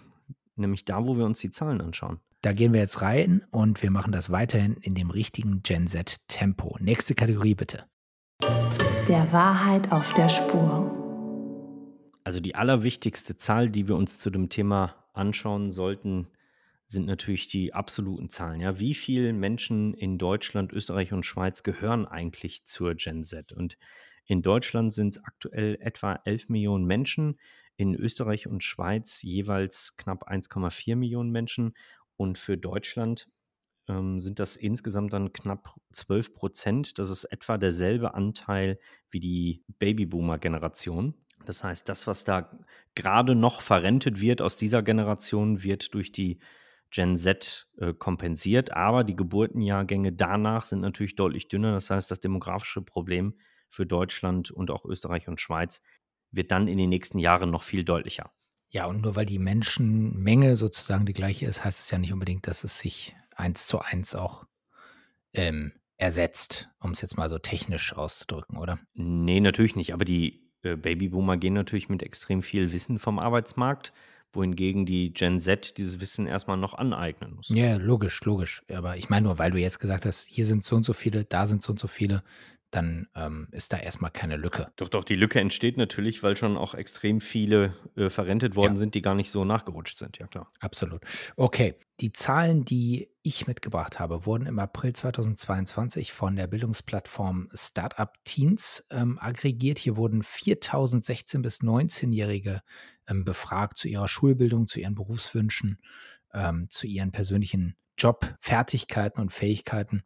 nämlich 0.55 0.85
da, 0.85 1.03
wo 1.03 1.17
wir 1.17 1.25
uns 1.25 1.39
die 1.39 1.49
Zahlen 1.49 1.81
anschauen. 1.81 2.19
Da 2.43 2.53
gehen 2.53 2.73
wir 2.73 2.79
jetzt 2.79 3.01
rein 3.01 3.43
und 3.49 3.81
wir 3.81 3.89
machen 3.89 4.11
das 4.11 4.29
weiterhin 4.29 4.75
in 4.81 4.93
dem 4.93 5.09
richtigen 5.09 5.63
Gen 5.63 5.87
Z-Tempo. 5.87 6.77
Nächste 6.79 7.15
Kategorie 7.15 7.55
bitte. 7.55 7.85
Der 9.07 9.31
Wahrheit 9.31 9.91
auf 9.91 10.13
der 10.13 10.29
Spur. 10.29 11.08
Also 12.23 12.39
die 12.39 12.55
allerwichtigste 12.55 13.37
Zahl, 13.37 13.69
die 13.69 13.87
wir 13.87 13.95
uns 13.95 14.19
zu 14.19 14.29
dem 14.29 14.49
Thema 14.49 14.95
anschauen 15.13 15.71
sollten, 15.71 16.27
sind 16.85 17.05
natürlich 17.05 17.47
die 17.47 17.73
absoluten 17.73 18.29
Zahlen. 18.29 18.61
Ja, 18.61 18.79
wie 18.79 18.95
viele 18.95 19.31
Menschen 19.31 19.93
in 19.93 20.17
Deutschland, 20.17 20.73
Österreich 20.73 21.13
und 21.13 21.25
Schweiz 21.25 21.63
gehören 21.63 22.05
eigentlich 22.07 22.65
zur 22.65 22.95
Gen 22.95 23.23
Z? 23.23 23.53
Und 23.53 23.77
in 24.25 24.41
Deutschland 24.41 24.93
sind 24.93 25.15
es 25.15 25.23
aktuell 25.23 25.77
etwa 25.81 26.19
11 26.25 26.49
Millionen 26.49 26.85
Menschen, 26.85 27.39
in 27.77 27.95
Österreich 27.95 28.47
und 28.47 28.63
Schweiz 28.63 29.21
jeweils 29.21 29.95
knapp 29.95 30.29
1,4 30.29 30.95
Millionen 30.95 31.31
Menschen. 31.31 31.73
Und 32.17 32.37
für 32.37 32.57
Deutschland 32.57 33.29
ähm, 33.87 34.19
sind 34.19 34.39
das 34.39 34.57
insgesamt 34.57 35.13
dann 35.13 35.31
knapp 35.31 35.75
12 35.93 36.33
Prozent. 36.33 36.99
Das 36.99 37.09
ist 37.09 37.23
etwa 37.25 37.57
derselbe 37.57 38.15
Anteil 38.15 38.79
wie 39.09 39.19
die 39.19 39.63
Babyboomer-Generation. 39.79 41.13
Das 41.49 41.63
heißt, 41.63 41.89
das, 41.89 42.05
was 42.05 42.23
da 42.25 42.47
gerade 42.93 43.33
noch 43.33 43.63
verrentet 43.63 44.21
wird 44.21 44.39
aus 44.39 44.55
dieser 44.55 44.83
Generation, 44.83 45.63
wird 45.63 45.95
durch 45.95 46.11
die 46.11 46.37
Gen 46.91 47.17
Z 47.17 47.67
äh, 47.79 47.91
kompensiert, 47.91 48.73
aber 48.73 49.03
die 49.03 49.15
Geburtenjahrgänge 49.15 50.13
danach 50.13 50.67
sind 50.67 50.81
natürlich 50.81 51.15
deutlich 51.15 51.47
dünner. 51.47 51.71
Das 51.71 51.89
heißt, 51.89 52.11
das 52.11 52.19
demografische 52.19 52.83
Problem 52.83 53.33
für 53.67 53.87
Deutschland 53.87 54.51
und 54.51 54.69
auch 54.69 54.85
Österreich 54.85 55.27
und 55.27 55.41
Schweiz 55.41 55.81
wird 56.29 56.51
dann 56.51 56.67
in 56.67 56.77
den 56.77 56.89
nächsten 56.89 57.17
Jahren 57.17 57.49
noch 57.49 57.63
viel 57.63 57.83
deutlicher. 57.83 58.31
Ja, 58.67 58.85
und 58.85 59.01
nur 59.01 59.15
weil 59.15 59.25
die 59.25 59.39
Menschenmenge 59.39 60.55
sozusagen 60.55 61.07
die 61.07 61.13
gleiche 61.13 61.47
ist, 61.47 61.65
heißt 61.65 61.79
es 61.79 61.89
ja 61.89 61.97
nicht 61.97 62.13
unbedingt, 62.13 62.45
dass 62.45 62.63
es 62.63 62.77
sich 62.77 63.15
eins 63.35 63.65
zu 63.65 63.79
eins 63.79 64.13
auch 64.13 64.45
ähm, 65.33 65.71
ersetzt, 65.97 66.69
um 66.79 66.91
es 66.91 67.01
jetzt 67.01 67.17
mal 67.17 67.27
so 67.27 67.39
technisch 67.39 67.93
auszudrücken, 67.93 68.55
oder? 68.59 68.77
Nee, 68.93 69.39
natürlich 69.39 69.75
nicht. 69.75 69.95
Aber 69.95 70.05
die 70.05 70.48
äh, 70.63 70.75
Babyboomer 70.75 71.37
gehen 71.37 71.53
natürlich 71.53 71.89
mit 71.89 72.03
extrem 72.03 72.41
viel 72.41 72.71
Wissen 72.71 72.99
vom 72.99 73.19
Arbeitsmarkt, 73.19 73.93
wohingegen 74.31 74.85
die 74.85 75.11
Gen 75.11 75.39
Z 75.39 75.77
dieses 75.77 75.99
Wissen 75.99 76.27
erstmal 76.27 76.57
noch 76.57 76.73
aneignen 76.75 77.35
muss. 77.35 77.49
Ja, 77.49 77.77
logisch, 77.77 78.23
logisch. 78.23 78.63
Aber 78.71 78.97
ich 78.97 79.09
meine 79.09 79.25
nur, 79.25 79.39
weil 79.39 79.51
du 79.51 79.57
jetzt 79.57 79.79
gesagt 79.79 80.05
hast, 80.05 80.27
hier 80.27 80.45
sind 80.45 80.63
so 80.63 80.75
und 80.75 80.85
so 80.85 80.93
viele, 80.93 81.25
da 81.25 81.47
sind 81.47 81.63
so 81.63 81.71
und 81.71 81.79
so 81.79 81.87
viele, 81.87 82.23
dann 82.71 83.07
ähm, 83.15 83.47
ist 83.51 83.73
da 83.73 83.77
erstmal 83.77 84.11
keine 84.11 84.37
Lücke. 84.37 84.71
Doch, 84.75 84.89
doch, 84.89 85.03
die 85.03 85.15
Lücke 85.15 85.39
entsteht 85.39 85.77
natürlich, 85.77 86.21
weil 86.21 86.37
schon 86.37 86.57
auch 86.57 86.75
extrem 86.75 87.21
viele 87.21 87.75
äh, 87.95 88.09
verrentet 88.09 88.55
worden 88.55 88.73
ja. 88.73 88.77
sind, 88.77 88.95
die 88.95 89.01
gar 89.01 89.15
nicht 89.15 89.31
so 89.31 89.43
nachgerutscht 89.45 89.97
sind, 89.97 90.19
ja 90.19 90.27
klar. 90.27 90.51
Absolut. 90.59 91.01
Okay, 91.35 91.75
die 91.99 92.13
Zahlen, 92.13 92.63
die 92.63 93.09
ich 93.23 93.47
mitgebracht 93.47 93.99
habe, 93.99 94.25
wurden 94.25 94.45
im 94.45 94.59
April 94.59 94.93
2022 94.93 96.13
von 96.13 96.35
der 96.35 96.47
Bildungsplattform 96.47 97.49
Startup 97.53 98.13
Teens 98.23 98.85
ähm, 98.89 99.17
aggregiert. 99.19 99.79
Hier 99.79 99.97
wurden 99.97 100.23
4016 100.23 101.41
bis 101.41 101.61
19-Jährige 101.61 102.61
ähm, 103.07 103.25
befragt 103.25 103.77
zu 103.77 103.87
ihrer 103.87 104.07
Schulbildung, 104.07 104.67
zu 104.67 104.79
ihren 104.79 104.95
Berufswünschen, 104.95 105.79
ähm, 106.33 106.67
zu 106.69 106.87
ihren 106.87 107.11
persönlichen 107.11 107.75
Jobfertigkeiten 107.99 109.21
und 109.21 109.31
Fähigkeiten. 109.31 110.03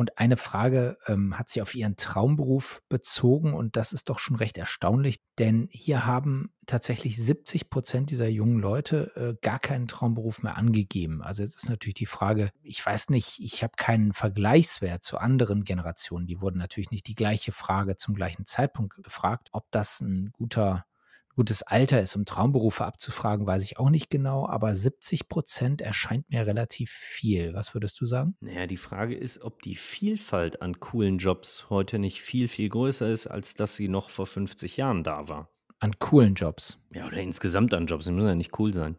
Und 0.00 0.16
eine 0.16 0.38
Frage 0.38 0.96
ähm, 1.08 1.38
hat 1.38 1.50
sie 1.50 1.60
auf 1.60 1.74
ihren 1.74 1.94
Traumberuf 1.94 2.80
bezogen 2.88 3.52
und 3.52 3.76
das 3.76 3.92
ist 3.92 4.08
doch 4.08 4.18
schon 4.18 4.36
recht 4.36 4.56
erstaunlich, 4.56 5.20
denn 5.38 5.68
hier 5.70 6.06
haben 6.06 6.54
tatsächlich 6.64 7.22
70 7.22 7.68
Prozent 7.68 8.08
dieser 8.08 8.26
jungen 8.26 8.60
Leute 8.60 9.12
äh, 9.14 9.34
gar 9.42 9.58
keinen 9.58 9.88
Traumberuf 9.88 10.42
mehr 10.42 10.56
angegeben. 10.56 11.20
Also 11.20 11.42
jetzt 11.42 11.56
ist 11.56 11.68
natürlich 11.68 11.96
die 11.96 12.06
Frage, 12.06 12.50
ich 12.62 12.84
weiß 12.84 13.10
nicht, 13.10 13.40
ich 13.40 13.62
habe 13.62 13.74
keinen 13.76 14.14
Vergleichswert 14.14 15.04
zu 15.04 15.18
anderen 15.18 15.64
Generationen. 15.64 16.26
Die 16.26 16.40
wurden 16.40 16.56
natürlich 16.56 16.90
nicht 16.90 17.06
die 17.06 17.14
gleiche 17.14 17.52
Frage 17.52 17.96
zum 17.96 18.14
gleichen 18.14 18.46
Zeitpunkt 18.46 19.02
gefragt. 19.02 19.48
Ob 19.52 19.70
das 19.70 20.00
ein 20.00 20.30
guter 20.32 20.86
gutes 21.40 21.62
Alter 21.62 22.02
ist, 22.02 22.14
um 22.16 22.26
Traumberufe 22.26 22.84
abzufragen, 22.84 23.46
weiß 23.46 23.62
ich 23.64 23.78
auch 23.78 23.88
nicht 23.88 24.10
genau, 24.10 24.46
aber 24.46 24.76
70 24.76 25.26
Prozent 25.26 25.80
erscheint 25.80 26.28
mir 26.28 26.46
relativ 26.46 26.90
viel. 26.90 27.54
Was 27.54 27.72
würdest 27.72 27.98
du 27.98 28.04
sagen? 28.04 28.36
Naja, 28.40 28.66
die 28.66 28.76
Frage 28.76 29.16
ist, 29.16 29.40
ob 29.40 29.62
die 29.62 29.74
Vielfalt 29.74 30.60
an 30.60 30.80
coolen 30.80 31.16
Jobs 31.16 31.70
heute 31.70 31.98
nicht 31.98 32.20
viel, 32.20 32.46
viel 32.46 32.68
größer 32.68 33.08
ist, 33.08 33.26
als 33.26 33.54
dass 33.54 33.74
sie 33.74 33.88
noch 33.88 34.10
vor 34.10 34.26
50 34.26 34.76
Jahren 34.76 35.02
da 35.02 35.28
war. 35.28 35.48
An 35.78 35.98
coolen 35.98 36.34
Jobs? 36.34 36.76
Ja, 36.92 37.06
oder 37.06 37.16
insgesamt 37.16 37.72
an 37.72 37.86
Jobs. 37.86 38.04
Die 38.04 38.12
müssen 38.12 38.28
ja 38.28 38.34
nicht 38.34 38.58
cool 38.58 38.74
sein. 38.74 38.98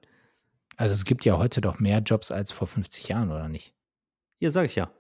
Also 0.78 0.94
es 0.94 1.06
gibt 1.06 1.26
ja 1.26 1.38
heute 1.38 1.62
doch 1.62 1.78
mehr 1.78 2.00
Jobs 2.00 2.32
als 2.32 2.52
vor 2.52 2.66
50 2.66 3.08
Jahren, 3.08 3.30
oder 3.30 3.50
nicht? 3.50 3.76
Ja, 4.40 4.50
sag 4.50 4.66
ich 4.66 4.74
ja. 4.74 4.92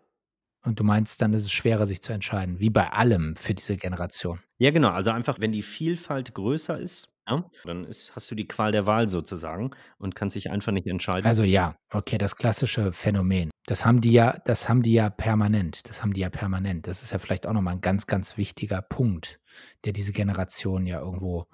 Und 0.63 0.79
du 0.79 0.83
meinst, 0.83 1.23
dann 1.23 1.33
ist 1.33 1.45
es 1.45 1.51
schwerer, 1.51 1.87
sich 1.87 2.03
zu 2.03 2.13
entscheiden, 2.13 2.59
wie 2.59 2.69
bei 2.69 2.91
allem 2.91 3.35
für 3.35 3.55
diese 3.55 3.77
Generation. 3.77 4.41
Ja, 4.59 4.69
genau. 4.69 4.89
Also 4.89 5.09
einfach, 5.09 5.39
wenn 5.39 5.51
die 5.51 5.63
Vielfalt 5.63 6.35
größer 6.35 6.79
ist, 6.79 7.10
ja, 7.27 7.45
dann 7.63 7.85
ist, 7.85 8.15
hast 8.15 8.29
du 8.31 8.35
die 8.35 8.47
Qual 8.47 8.71
der 8.71 8.87
Wahl 8.87 9.09
sozusagen 9.09 9.71
und 9.97 10.15
kannst 10.15 10.35
dich 10.35 10.49
einfach 10.49 10.71
nicht 10.71 10.87
entscheiden. 10.87 11.25
Also 11.25 11.43
ja, 11.43 11.75
okay, 11.91 12.17
das 12.17 12.35
klassische 12.35 12.93
Phänomen. 12.93 13.51
Das 13.67 13.85
haben 13.85 14.01
die 14.01 14.11
ja, 14.11 14.39
das 14.45 14.67
haben 14.67 14.81
die 14.81 14.93
ja 14.93 15.09
permanent. 15.09 15.87
Das 15.87 16.01
haben 16.01 16.13
die 16.13 16.21
ja 16.21 16.29
permanent. 16.29 16.87
Das 16.87 17.03
ist 17.03 17.11
ja 17.11 17.19
vielleicht 17.19 17.47
auch 17.47 17.53
nochmal 17.53 17.75
ein 17.75 17.81
ganz, 17.81 18.07
ganz 18.07 18.37
wichtiger 18.37 18.81
Punkt, 18.81 19.39
der 19.85 19.93
diese 19.93 20.13
Generation 20.13 20.85
ja 20.85 20.99
irgendwo 20.99 21.47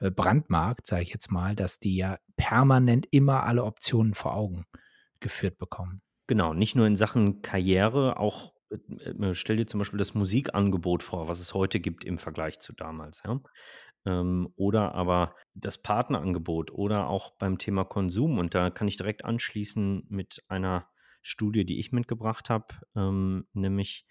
äh, 0.00 0.10
brandmarkt, 0.10 0.86
sage 0.86 1.02
ich 1.02 1.10
jetzt 1.10 1.30
mal, 1.30 1.54
dass 1.54 1.78
die 1.78 1.96
ja 1.96 2.18
permanent 2.36 3.06
immer 3.10 3.44
alle 3.44 3.64
Optionen 3.64 4.14
vor 4.14 4.34
Augen 4.34 4.66
geführt 5.20 5.58
bekommen. 5.58 6.02
Genau, 6.26 6.54
nicht 6.54 6.76
nur 6.76 6.86
in 6.86 6.96
Sachen 6.96 7.42
Karriere, 7.42 8.18
auch 8.18 8.54
äh, 8.70 9.10
äh, 9.10 9.34
stell 9.34 9.56
dir 9.56 9.66
zum 9.66 9.78
Beispiel 9.78 9.98
das 9.98 10.14
Musikangebot 10.14 11.02
vor, 11.02 11.28
was 11.28 11.40
es 11.40 11.54
heute 11.54 11.80
gibt 11.80 12.04
im 12.04 12.18
Vergleich 12.18 12.60
zu 12.60 12.72
damals. 12.72 13.22
Ja? 13.24 13.40
Ähm, 14.06 14.52
oder 14.56 14.94
aber 14.94 15.34
das 15.54 15.78
Partnerangebot 15.78 16.72
oder 16.72 17.08
auch 17.08 17.32
beim 17.32 17.58
Thema 17.58 17.84
Konsum. 17.84 18.38
Und 18.38 18.54
da 18.54 18.70
kann 18.70 18.88
ich 18.88 18.96
direkt 18.96 19.24
anschließen 19.24 20.06
mit 20.08 20.42
einer 20.48 20.88
Studie, 21.22 21.64
die 21.64 21.78
ich 21.78 21.92
mitgebracht 21.92 22.50
habe, 22.50 22.74
ähm, 22.96 23.46
nämlich 23.52 24.06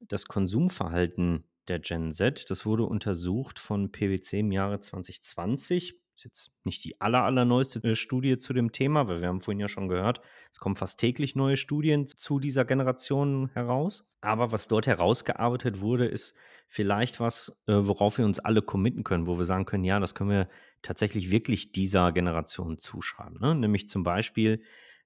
das 0.00 0.26
Konsumverhalten 0.26 1.44
der 1.68 1.80
Gen 1.80 2.12
Z. 2.12 2.50
Das 2.50 2.66
wurde 2.66 2.84
untersucht 2.84 3.58
von 3.58 3.90
PwC 3.90 4.40
im 4.40 4.52
Jahre 4.52 4.80
2020 4.80 6.00
ist 6.16 6.24
jetzt 6.24 6.52
nicht 6.64 6.84
die 6.84 7.00
aller, 7.00 7.24
allerneueste 7.24 7.82
äh, 7.86 7.94
Studie 7.94 8.38
zu 8.38 8.52
dem 8.52 8.72
Thema, 8.72 9.06
weil 9.08 9.20
wir 9.20 9.28
haben 9.28 9.40
vorhin 9.40 9.60
ja 9.60 9.68
schon 9.68 9.88
gehört, 9.88 10.20
es 10.50 10.58
kommen 10.58 10.76
fast 10.76 10.98
täglich 10.98 11.36
neue 11.36 11.56
Studien 11.56 12.06
zu 12.06 12.38
dieser 12.38 12.64
Generation 12.64 13.50
heraus. 13.52 14.08
Aber 14.22 14.50
was 14.50 14.66
dort 14.66 14.86
herausgearbeitet 14.86 15.80
wurde, 15.80 16.06
ist 16.06 16.34
vielleicht 16.68 17.20
was, 17.20 17.50
äh, 17.66 17.74
worauf 17.74 18.18
wir 18.18 18.24
uns 18.24 18.38
alle 18.38 18.62
committen 18.62 19.04
können, 19.04 19.26
wo 19.26 19.38
wir 19.38 19.44
sagen 19.44 19.66
können, 19.66 19.84
ja, 19.84 20.00
das 20.00 20.14
können 20.14 20.30
wir 20.30 20.48
tatsächlich 20.82 21.30
wirklich 21.30 21.72
dieser 21.72 22.12
Generation 22.12 22.78
zuschreiben. 22.78 23.38
Ne? 23.40 23.54
Nämlich 23.54 23.88
zum 23.88 24.02
Beispiel, 24.02 24.62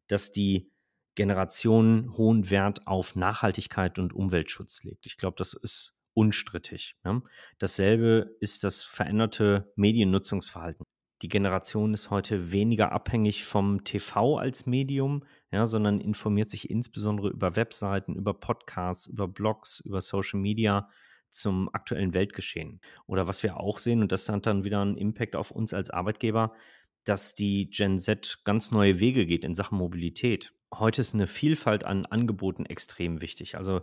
dass 0.07 0.31
die 0.31 0.71
Generation 1.17 2.17
hohen 2.17 2.51
Wert 2.51 2.87
auf 2.87 3.17
Nachhaltigkeit 3.17 3.99
und 3.99 4.13
Umweltschutz 4.13 4.85
legt. 4.85 5.07
Ich 5.07 5.17
glaube, 5.17 5.35
das 5.37 5.55
ist 5.55 5.99
unstrittig. 6.15 6.97
Ja? 7.05 7.21
Dasselbe 7.59 8.37
ist 8.41 8.63
das 8.63 8.85
veränderte 8.85 9.73
Mediennutzungsverhalten. 9.75 10.87
Die 11.23 11.29
Generation 11.29 11.93
ist 11.93 12.11
heute 12.11 12.53
weniger 12.53 12.93
abhängig 12.93 13.45
vom 13.45 13.85
TV 13.85 14.37
als 14.37 14.67
Medium, 14.67 15.25
ja, 15.53 15.67
sondern 15.67 16.01
informiert 16.01 16.49
sich 16.49 16.71
insbesondere 16.71 17.29
über 17.29 17.57
Webseiten, 17.57 18.15
über 18.15 18.35
Podcasts, 18.35 19.07
über 19.07 19.29
Blogs, 19.29 19.81
über 19.81 20.01
Social 20.01 20.41
Media 20.41 20.89
zum 21.29 21.69
aktuellen 21.73 22.15
Weltgeschehen. 22.15 22.81
Oder 23.07 23.29
was 23.29 23.43
wir 23.43 23.59
auch 23.59 23.79
sehen, 23.79 24.01
und 24.01 24.13
das 24.13 24.29
hat 24.29 24.47
dann 24.47 24.65
wieder 24.65 24.81
einen 24.81 24.97
Impact 24.97 25.37
auf 25.37 25.51
uns 25.51 25.75
als 25.75 25.91
Arbeitgeber, 25.91 26.55
dass 27.05 27.35
die 27.35 27.71
Gen 27.71 27.99
Z 27.99 28.41
ganz 28.45 28.71
neue 28.71 29.01
Wege 29.01 29.27
geht 29.27 29.45
in 29.45 29.55
Sachen 29.55 29.79
Mobilität. 29.79 30.53
Heute 30.73 31.01
ist 31.01 31.15
eine 31.15 31.27
Vielfalt 31.27 31.85
an 31.85 32.07
Angeboten 32.07 32.67
extrem 32.67 33.21
wichtig. 33.21 33.57
Also 33.57 33.79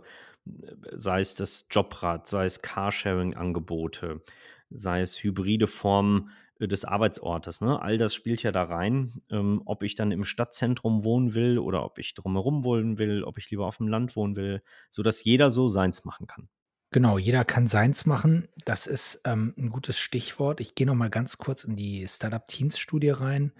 äh, 0.46 0.74
sei 0.92 1.20
es 1.20 1.34
das 1.34 1.66
Jobrad, 1.70 2.26
sei 2.28 2.44
es 2.44 2.62
Carsharing-Angebote, 2.62 4.22
sei 4.70 5.00
es 5.00 5.22
hybride 5.22 5.66
Formen 5.66 6.30
äh, 6.58 6.68
des 6.68 6.84
Arbeitsortes. 6.84 7.60
Ne? 7.60 7.80
All 7.80 7.98
das 7.98 8.14
spielt 8.14 8.42
ja 8.42 8.52
da 8.52 8.64
rein, 8.64 9.22
ähm, 9.30 9.62
ob 9.64 9.82
ich 9.82 9.94
dann 9.94 10.12
im 10.12 10.24
Stadtzentrum 10.24 11.04
wohnen 11.04 11.34
will 11.34 11.58
oder 11.58 11.84
ob 11.84 11.98
ich 11.98 12.14
drumherum 12.14 12.64
wohnen 12.64 12.98
will, 12.98 13.24
ob 13.24 13.38
ich 13.38 13.50
lieber 13.50 13.66
auf 13.66 13.78
dem 13.78 13.88
Land 13.88 14.16
wohnen 14.16 14.36
will, 14.36 14.62
sodass 14.90 15.22
jeder 15.24 15.50
so 15.50 15.68
seins 15.68 16.04
machen 16.04 16.26
kann. 16.26 16.48
Genau, 16.90 17.18
jeder 17.18 17.44
kann 17.44 17.66
seins 17.66 18.06
machen. 18.06 18.48
Das 18.64 18.86
ist 18.86 19.20
ähm, 19.24 19.52
ein 19.58 19.68
gutes 19.68 19.98
Stichwort. 19.98 20.60
Ich 20.60 20.74
gehe 20.74 20.86
noch 20.86 20.94
mal 20.94 21.10
ganz 21.10 21.36
kurz 21.36 21.64
in 21.64 21.76
die 21.76 22.08
Startup 22.08 22.46
Teens 22.48 22.78
Studie 22.78 23.10
rein. 23.10 23.52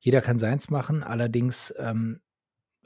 Jeder 0.00 0.20
kann 0.20 0.40
seins 0.40 0.68
machen. 0.68 1.04
Allerdings 1.04 1.72
ähm, 1.78 2.20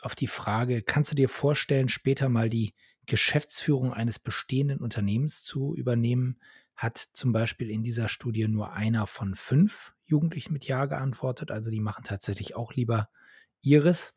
auf 0.03 0.15
die 0.15 0.27
Frage, 0.27 0.83
kannst 0.83 1.13
du 1.13 1.17
dir 1.17 1.31
vorstellen, 1.31 1.89
später 1.89 2.29
mal 2.29 2.51
die 2.51 2.75
Geschäftsführung 3.07 3.95
eines 3.95 4.19
bestehenden 4.19 4.81
Unternehmens 4.81 5.43
zu 5.43 5.75
übernehmen, 5.75 6.41
hat 6.77 6.99
zum 6.99 7.33
Beispiel 7.33 7.71
in 7.71 7.83
dieser 7.83 8.09
Studie 8.09 8.49
nur 8.49 8.73
einer 8.73 9.07
von 9.07 9.35
fünf 9.35 9.95
Jugendlichen 10.05 10.53
mit 10.53 10.67
Ja 10.67 10.85
geantwortet. 10.85 11.51
Also 11.51 11.71
die 11.71 11.81
machen 11.81 12.05
tatsächlich 12.05 12.55
auch 12.55 12.75
lieber 12.75 13.09
ihres. 13.63 14.15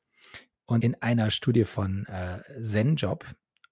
Und 0.66 0.84
in 0.84 1.02
einer 1.02 1.32
Studie 1.32 1.66
von 1.66 2.06
äh, 2.06 2.42
ZenJob 2.62 3.26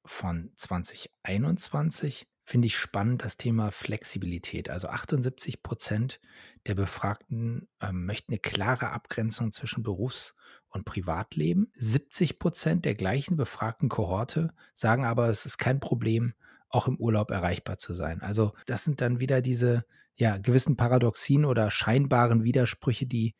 von 0.05 0.51
2021 0.55 2.27
finde 2.43 2.67
ich 2.67 2.77
spannend 2.77 3.25
das 3.25 3.35
Thema 3.35 3.71
Flexibilität. 3.71 4.69
Also 4.69 4.87
78 4.87 5.61
Prozent 5.61 6.21
der 6.65 6.75
Befragten 6.75 7.67
äh, 7.81 7.91
möchten 7.91 8.31
eine 8.31 8.39
klare 8.39 8.91
Abgrenzung 8.91 9.51
zwischen 9.51 9.83
Berufs- 9.83 10.33
und 10.69 10.85
Privatleben. 10.85 11.71
70 11.75 12.39
Prozent 12.39 12.85
der 12.85 12.95
gleichen 12.95 13.35
befragten 13.35 13.89
Kohorte 13.89 14.53
sagen 14.73 15.03
aber, 15.03 15.27
es 15.27 15.45
ist 15.45 15.57
kein 15.57 15.81
Problem, 15.81 16.33
auch 16.69 16.87
im 16.87 16.97
Urlaub 16.97 17.31
erreichbar 17.31 17.77
zu 17.77 17.93
sein. 17.93 18.21
Also 18.21 18.53
das 18.65 18.83
sind 18.83 19.01
dann 19.01 19.19
wieder 19.19 19.41
diese 19.41 19.85
ja, 20.15 20.37
gewissen 20.37 20.75
Paradoxien 20.75 21.45
oder 21.45 21.69
scheinbaren 21.69 22.43
Widersprüche, 22.43 23.05
die, 23.05 23.35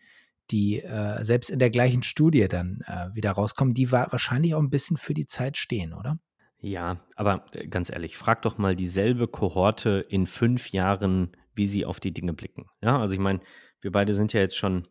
die 0.52 0.82
äh, 0.82 1.24
selbst 1.24 1.50
in 1.50 1.60
der 1.60 1.70
gleichen 1.70 2.04
Studie 2.04 2.48
dann 2.48 2.82
äh, 2.86 3.08
wieder 3.14 3.32
rauskommen, 3.32 3.74
die 3.74 3.92
wa 3.92 4.08
wahrscheinlich 4.12 4.54
auch 4.54 4.62
ein 4.62 4.70
bisschen 4.70 4.98
für 4.98 5.14
die 5.14 5.26
Zeit 5.26 5.58
stehen, 5.58 5.94
oder? 5.94 6.20
Ja, 6.60 7.02
aber 7.16 7.46
äh, 7.54 7.68
ganz 7.68 7.90
ehrlich, 7.90 8.18
frag 8.18 8.44
doch 8.44 8.58
mal 8.58 8.76
dieselbe 8.76 9.28
Kohorte 9.28 10.06
in 10.08 10.26
fünf 10.26 10.72
Jahren, 10.72 11.36
wie 11.54 11.68
sie 11.68 11.86
auf 11.86 12.00
die 12.00 12.14
Dinge 12.14 12.34
blicken. 12.34 12.66
Ja, 12.82 13.00
also 13.00 13.14
ich 13.14 13.20
meine, 13.20 13.40
wir 13.82 13.92
beide 13.92 14.14
sind 14.14 14.34
ja 14.34 14.42
jetzt 14.42 14.58
schon 14.58 14.88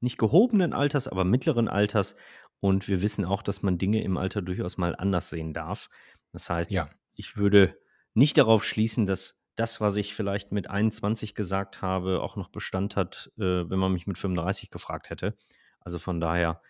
nicht 0.00 0.18
gehobenen 0.18 0.72
Alters, 0.72 1.08
aber 1.08 1.24
mittleren 1.24 1.68
Alters 1.68 2.16
und 2.60 2.88
wir 2.88 3.02
wissen 3.02 3.24
auch, 3.24 3.42
dass 3.42 3.62
man 3.62 3.78
Dinge 3.78 4.02
im 4.02 4.16
Alter 4.16 4.42
durchaus 4.42 4.78
mal 4.78 4.96
anders 4.96 5.30
sehen 5.30 5.52
darf. 5.52 5.88
Das 6.32 6.50
heißt, 6.50 6.70
ja. 6.70 6.88
Ich 7.18 7.36
würde 7.36 7.76
nicht 8.14 8.38
darauf 8.38 8.64
schließen, 8.64 9.04
dass 9.04 9.42
das, 9.56 9.80
was 9.80 9.96
ich 9.96 10.14
vielleicht 10.14 10.52
mit 10.52 10.70
21 10.70 11.34
gesagt 11.34 11.82
habe, 11.82 12.22
auch 12.22 12.36
noch 12.36 12.48
Bestand 12.48 12.96
hat, 12.96 13.30
äh, 13.36 13.68
wenn 13.68 13.78
man 13.78 13.92
mich 13.92 14.06
mit 14.06 14.16
35 14.16 14.70
gefragt 14.70 15.10
hätte. 15.10 15.36
Also 15.80 15.98
von 15.98 16.20
daher 16.20 16.62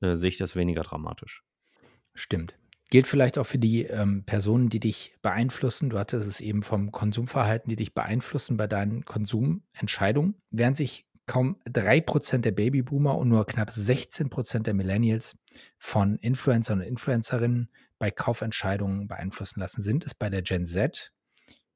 äh, 0.00 0.14
sehe 0.14 0.28
ich 0.28 0.36
das 0.36 0.54
weniger 0.54 0.82
dramatisch. 0.82 1.42
Stimmt. 2.14 2.56
Gilt 2.88 3.08
vielleicht 3.08 3.36
auch 3.36 3.46
für 3.46 3.58
die 3.58 3.82
ähm, 3.82 4.24
Personen, 4.24 4.68
die 4.68 4.78
dich 4.78 5.16
beeinflussen. 5.20 5.90
Du 5.90 5.98
hattest 5.98 6.28
es 6.28 6.40
eben 6.40 6.62
vom 6.62 6.92
Konsumverhalten, 6.92 7.68
die 7.68 7.76
dich 7.76 7.94
beeinflussen 7.94 8.56
bei 8.56 8.68
deinen 8.68 9.04
Konsumentscheidungen. 9.04 10.36
Während 10.50 10.76
sich 10.76 11.05
kaum 11.26 11.60
3% 11.68 12.38
der 12.38 12.52
Babyboomer 12.52 13.16
und 13.16 13.28
nur 13.28 13.46
knapp 13.46 13.70
16% 13.70 14.62
der 14.62 14.74
Millennials 14.74 15.36
von 15.76 16.16
Influencern 16.16 16.80
und 16.80 16.86
Influencerinnen 16.86 17.70
bei 17.98 18.10
Kaufentscheidungen 18.10 19.08
beeinflussen 19.08 19.60
lassen, 19.60 19.82
sind 19.82 20.06
es 20.06 20.14
bei 20.14 20.30
der 20.30 20.42
Gen 20.42 20.66
Z 20.66 21.12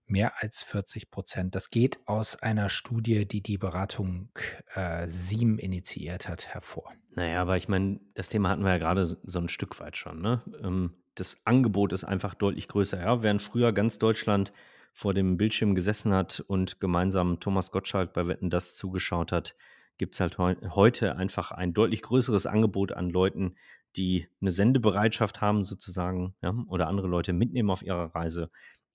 mehr 0.06 0.42
als 0.42 0.62
40 0.62 1.10
Prozent. 1.10 1.54
Das 1.54 1.70
geht 1.70 2.00
aus 2.06 2.36
einer 2.36 2.68
Studie, 2.68 3.26
die 3.26 3.42
die 3.42 3.58
Beratung 3.58 4.30
äh, 4.74 5.06
SIEM 5.08 5.58
initiiert 5.58 6.28
hat, 6.28 6.48
hervor. 6.48 6.92
Naja, 7.14 7.40
aber 7.40 7.56
ich 7.56 7.68
meine, 7.68 8.00
das 8.14 8.28
Thema 8.28 8.50
hatten 8.50 8.62
wir 8.62 8.72
ja 8.72 8.78
gerade 8.78 9.04
so 9.04 9.38
ein 9.38 9.48
Stück 9.48 9.80
weit 9.80 9.96
schon. 9.96 10.20
Ne? 10.20 10.42
Ähm, 10.62 10.94
das 11.14 11.44
Angebot 11.44 11.92
ist 11.92 12.04
einfach 12.04 12.34
deutlich 12.34 12.68
größer. 12.68 13.00
Ja? 13.00 13.22
Während 13.22 13.42
früher 13.42 13.72
ganz 13.72 13.98
Deutschland 13.98 14.52
vor 14.92 15.14
dem 15.14 15.36
Bildschirm 15.36 15.74
gesessen 15.74 16.12
hat 16.12 16.40
und 16.46 16.80
gemeinsam 16.80 17.40
Thomas 17.40 17.70
Gottschalk 17.70 18.12
bei 18.12 18.26
Wetten 18.26 18.50
das 18.50 18.74
zugeschaut 18.74 19.32
hat, 19.32 19.54
gibt 19.98 20.14
es 20.14 20.20
halt 20.20 20.38
he 20.38 20.68
heute 20.68 21.16
einfach 21.16 21.50
ein 21.50 21.74
deutlich 21.74 22.02
größeres 22.02 22.46
Angebot 22.46 22.92
an 22.92 23.10
Leuten, 23.10 23.56
die 23.96 24.28
eine 24.40 24.50
Sendebereitschaft 24.50 25.40
haben 25.40 25.62
sozusagen 25.62 26.34
ja, 26.42 26.54
oder 26.68 26.88
andere 26.88 27.08
Leute 27.08 27.32
mitnehmen 27.32 27.70
auf 27.70 27.82
ihrer 27.82 28.14
Reise 28.14 28.50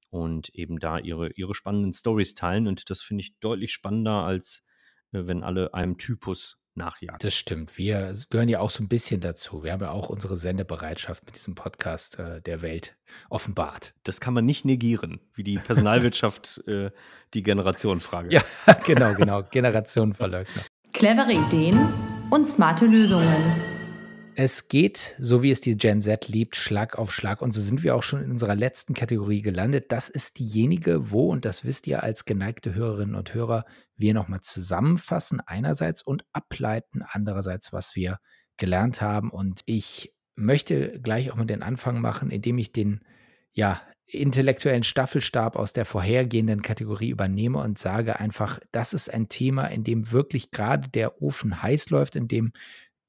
und 0.09 0.49
eben 0.49 0.79
da 0.79 0.97
ihre, 0.97 1.31
ihre 1.33 1.53
spannenden 1.53 1.93
Stories 1.93 2.33
teilen. 2.33 2.67
Und 2.67 2.89
das 2.89 3.01
finde 3.01 3.21
ich 3.21 3.37
deutlich 3.39 3.73
spannender, 3.73 4.23
als 4.23 4.63
äh, 5.11 5.27
wenn 5.27 5.43
alle 5.43 5.73
einem 5.73 5.97
Typus 5.97 6.59
nachjagen. 6.77 7.19
Das 7.19 7.35
stimmt. 7.35 7.77
Wir 7.77 8.13
gehören 8.29 8.49
ja 8.49 8.59
auch 8.59 8.69
so 8.69 8.83
ein 8.83 8.87
bisschen 8.87 9.21
dazu. 9.21 9.63
Wir 9.63 9.71
haben 9.71 9.81
ja 9.81 9.91
auch 9.91 10.09
unsere 10.09 10.35
Sendebereitschaft 10.35 11.25
mit 11.25 11.35
diesem 11.35 11.55
Podcast 11.55 12.19
äh, 12.19 12.41
der 12.41 12.61
Welt 12.61 12.95
offenbart. 13.29 13.93
Das 14.03 14.19
kann 14.19 14.33
man 14.33 14.45
nicht 14.45 14.65
negieren, 14.65 15.19
wie 15.33 15.43
die 15.43 15.57
Personalwirtschaft 15.57 16.63
äh, 16.67 16.91
die 17.33 17.43
Generationenfrage. 17.43 18.33
Ja, 18.33 18.41
genau, 18.85 19.13
genau. 19.13 19.43
Generationenverleugner. 19.43 20.63
Clevere 20.93 21.33
Ideen 21.33 21.79
und 22.29 22.47
smarte 22.47 22.85
Lösungen. 22.85 23.74
Es 24.37 24.67
geht, 24.67 25.15
so 25.17 25.43
wie 25.43 25.51
es 25.51 25.61
die 25.61 25.77
Gen 25.77 26.01
Z 26.01 26.27
liebt, 26.27 26.57
Schlag 26.57 26.97
auf 26.99 27.13
Schlag. 27.13 27.41
Und 27.41 27.53
so 27.53 27.61
sind 27.61 27.83
wir 27.83 27.95
auch 27.95 28.03
schon 28.03 28.21
in 28.21 28.31
unserer 28.31 28.55
letzten 28.55 28.93
Kategorie 28.93 29.41
gelandet. 29.41 29.93
Das 29.93 30.09
ist 30.09 30.39
diejenige, 30.39 31.09
wo, 31.11 31.29
und 31.31 31.45
das 31.45 31.63
wisst 31.63 31.87
ihr 31.87 32.03
als 32.03 32.25
geneigte 32.25 32.75
Hörerinnen 32.75 33.15
und 33.15 33.33
Hörer, 33.33 33.63
wir 33.95 34.13
nochmal 34.13 34.41
zusammenfassen 34.41 35.39
einerseits 35.39 36.01
und 36.01 36.25
ableiten 36.33 37.01
andererseits, 37.07 37.71
was 37.71 37.95
wir 37.95 38.19
gelernt 38.57 38.99
haben. 38.99 39.31
Und 39.31 39.61
ich 39.65 40.13
möchte 40.35 40.99
gleich 40.99 41.31
auch 41.31 41.37
mal 41.37 41.45
den 41.45 41.63
Anfang 41.63 42.01
machen, 42.01 42.29
indem 42.29 42.57
ich 42.57 42.73
den 42.73 43.05
ja, 43.53 43.81
intellektuellen 44.07 44.83
Staffelstab 44.83 45.55
aus 45.55 45.73
der 45.73 45.85
vorhergehenden 45.85 46.61
Kategorie 46.61 47.09
übernehme 47.09 47.59
und 47.59 47.79
sage 47.79 48.19
einfach, 48.19 48.59
das 48.71 48.93
ist 48.93 49.11
ein 49.11 49.29
Thema, 49.29 49.67
in 49.67 49.83
dem 49.83 50.11
wirklich 50.11 50.51
gerade 50.51 50.89
der 50.89 51.21
Ofen 51.21 51.63
heiß 51.63 51.89
läuft, 51.89 52.15
in 52.15 52.27
dem 52.27 52.51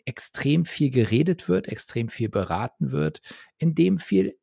extrem 0.07 0.65
viel 0.65 0.91
geredet 0.91 1.49
wird, 1.49 1.69
extrem 1.69 2.09
viel 2.09 2.31
beraten 2.31 2.91
wird, 2.93 3.21
in 3.59 3.75
dem 3.75 3.99
viel 3.99 4.39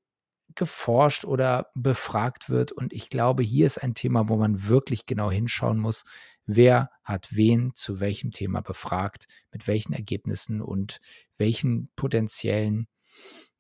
geforscht 0.56 1.26
oder 1.26 1.72
befragt 1.74 2.50
wird. 2.50 2.72
Und 2.72 2.94
ich 2.94 3.10
glaube, 3.10 3.42
hier 3.42 3.66
ist 3.66 3.80
ein 3.80 3.96
Thema, 3.96 4.30
wo 4.30 4.36
man 4.36 4.68
wirklich 4.68 5.06
genau 5.06 5.32
hinschauen 5.32 5.80
muss, 5.80 6.04
wer 6.46 6.92
hat 7.04 7.30
wen 7.32 7.72
zu 7.74 8.00
welchem 8.00 8.32
Thema 8.32 8.62
befragt, 8.62 9.26
mit 9.52 9.66
welchen 9.66 9.94
Ergebnissen 9.94 10.62
und 10.62 11.00
welchen 11.38 11.90
potenziellen, 11.96 12.88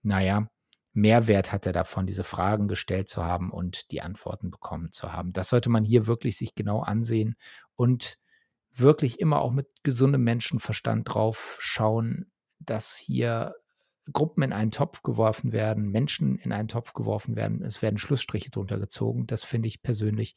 naja, 0.03 0.47
Mehrwert 0.95 1.51
hat 1.51 1.65
er 1.65 1.73
davon, 1.73 2.05
diese 2.05 2.23
Fragen 2.23 2.67
gestellt 2.67 3.09
zu 3.09 3.23
haben 3.23 3.49
und 3.49 3.89
die 3.89 4.01
Antworten 4.01 4.51
bekommen 4.51 4.91
zu 4.91 5.11
haben. 5.11 5.33
Das 5.33 5.49
sollte 5.49 5.69
man 5.69 5.83
hier 5.83 6.05
wirklich 6.05 6.37
sich 6.37 6.53
genau 6.53 6.81
ansehen 6.81 7.35
und 7.75 8.19
wirklich 8.75 9.19
immer 9.19 9.41
auch 9.41 9.51
mit 9.51 9.67
gesundem 9.83 10.23
Menschenverstand 10.23 11.13
drauf 11.13 11.57
schauen, 11.59 12.31
dass 12.59 12.97
hier 12.97 13.55
Gruppen 14.11 14.43
in 14.43 14.53
einen 14.53 14.71
Topf 14.71 15.01
geworfen 15.01 15.53
werden, 15.53 15.89
Menschen 15.89 16.37
in 16.37 16.51
einen 16.51 16.67
Topf 16.67 16.93
geworfen 16.93 17.35
werden. 17.35 17.61
Es 17.63 17.81
werden 17.81 17.97
Schlussstriche 17.97 18.49
drunter 18.49 18.79
gezogen. 18.79 19.27
Das 19.27 19.43
finde 19.43 19.67
ich 19.67 19.81
persönlich 19.81 20.35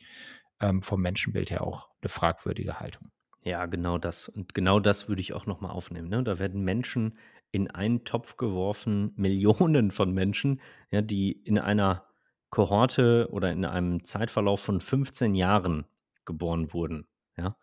ähm, 0.61 0.83
vom 0.83 1.01
Menschenbild 1.03 1.51
her 1.51 1.63
auch 1.63 1.89
eine 2.01 2.09
fragwürdige 2.09 2.79
Haltung. 2.79 3.11
Ja, 3.43 3.67
genau 3.67 3.99
das. 3.99 4.29
Und 4.29 4.55
genau 4.55 4.81
das 4.81 5.09
würde 5.09 5.21
ich 5.21 5.33
auch 5.33 5.47
nochmal 5.47 5.73
aufnehmen. 5.73 6.09
Ne? 6.09 6.23
Da 6.23 6.39
werden 6.39 6.63
Menschen 6.63 7.19
in 7.51 7.71
einen 7.71 8.05
Topf 8.05 8.37
geworfen, 8.37 9.13
Millionen 9.17 9.91
von 9.91 10.13
Menschen, 10.13 10.61
ja, 10.91 11.01
die 11.01 11.33
in 11.33 11.59
einer 11.59 12.07
Kohorte 12.51 13.29
oder 13.31 13.51
in 13.53 13.65
einem 13.65 14.05
Zeitverlauf 14.05 14.61
von 14.61 14.81
15 14.81 15.35
Jahren 15.35 15.87
geboren 16.25 16.73
wurden. 16.73 17.09
Ja? 17.37 17.57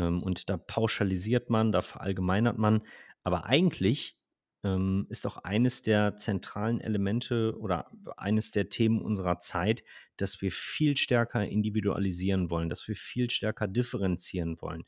Ähm, 0.00 0.22
und 0.22 0.48
da 0.48 0.56
pauschalisiert 0.56 1.50
man, 1.50 1.72
da 1.72 1.82
verallgemeinert 1.82 2.58
man. 2.58 2.82
Aber 3.22 3.44
eigentlich 3.44 4.16
ähm, 4.64 5.06
ist 5.10 5.26
auch 5.26 5.38
eines 5.38 5.82
der 5.82 6.16
zentralen 6.16 6.80
Elemente 6.80 7.56
oder 7.58 7.90
eines 8.16 8.50
der 8.50 8.68
Themen 8.68 9.00
unserer 9.00 9.38
Zeit, 9.38 9.82
dass 10.16 10.40
wir 10.42 10.52
viel 10.52 10.96
stärker 10.96 11.44
individualisieren 11.44 12.50
wollen, 12.50 12.68
dass 12.68 12.86
wir 12.88 12.96
viel 12.96 13.30
stärker 13.30 13.68
differenzieren 13.68 14.60
wollen. 14.60 14.84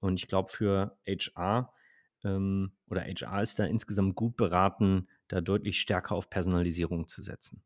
Und 0.00 0.20
ich 0.20 0.28
glaube, 0.28 0.50
für 0.50 0.98
HR 1.06 1.72
ähm, 2.24 2.72
oder 2.88 3.02
HR 3.02 3.42
ist 3.42 3.58
da 3.58 3.64
insgesamt 3.64 4.16
gut 4.16 4.36
beraten, 4.36 5.08
da 5.28 5.40
deutlich 5.40 5.80
stärker 5.80 6.14
auf 6.14 6.30
Personalisierung 6.30 7.08
zu 7.08 7.22
setzen. 7.22 7.62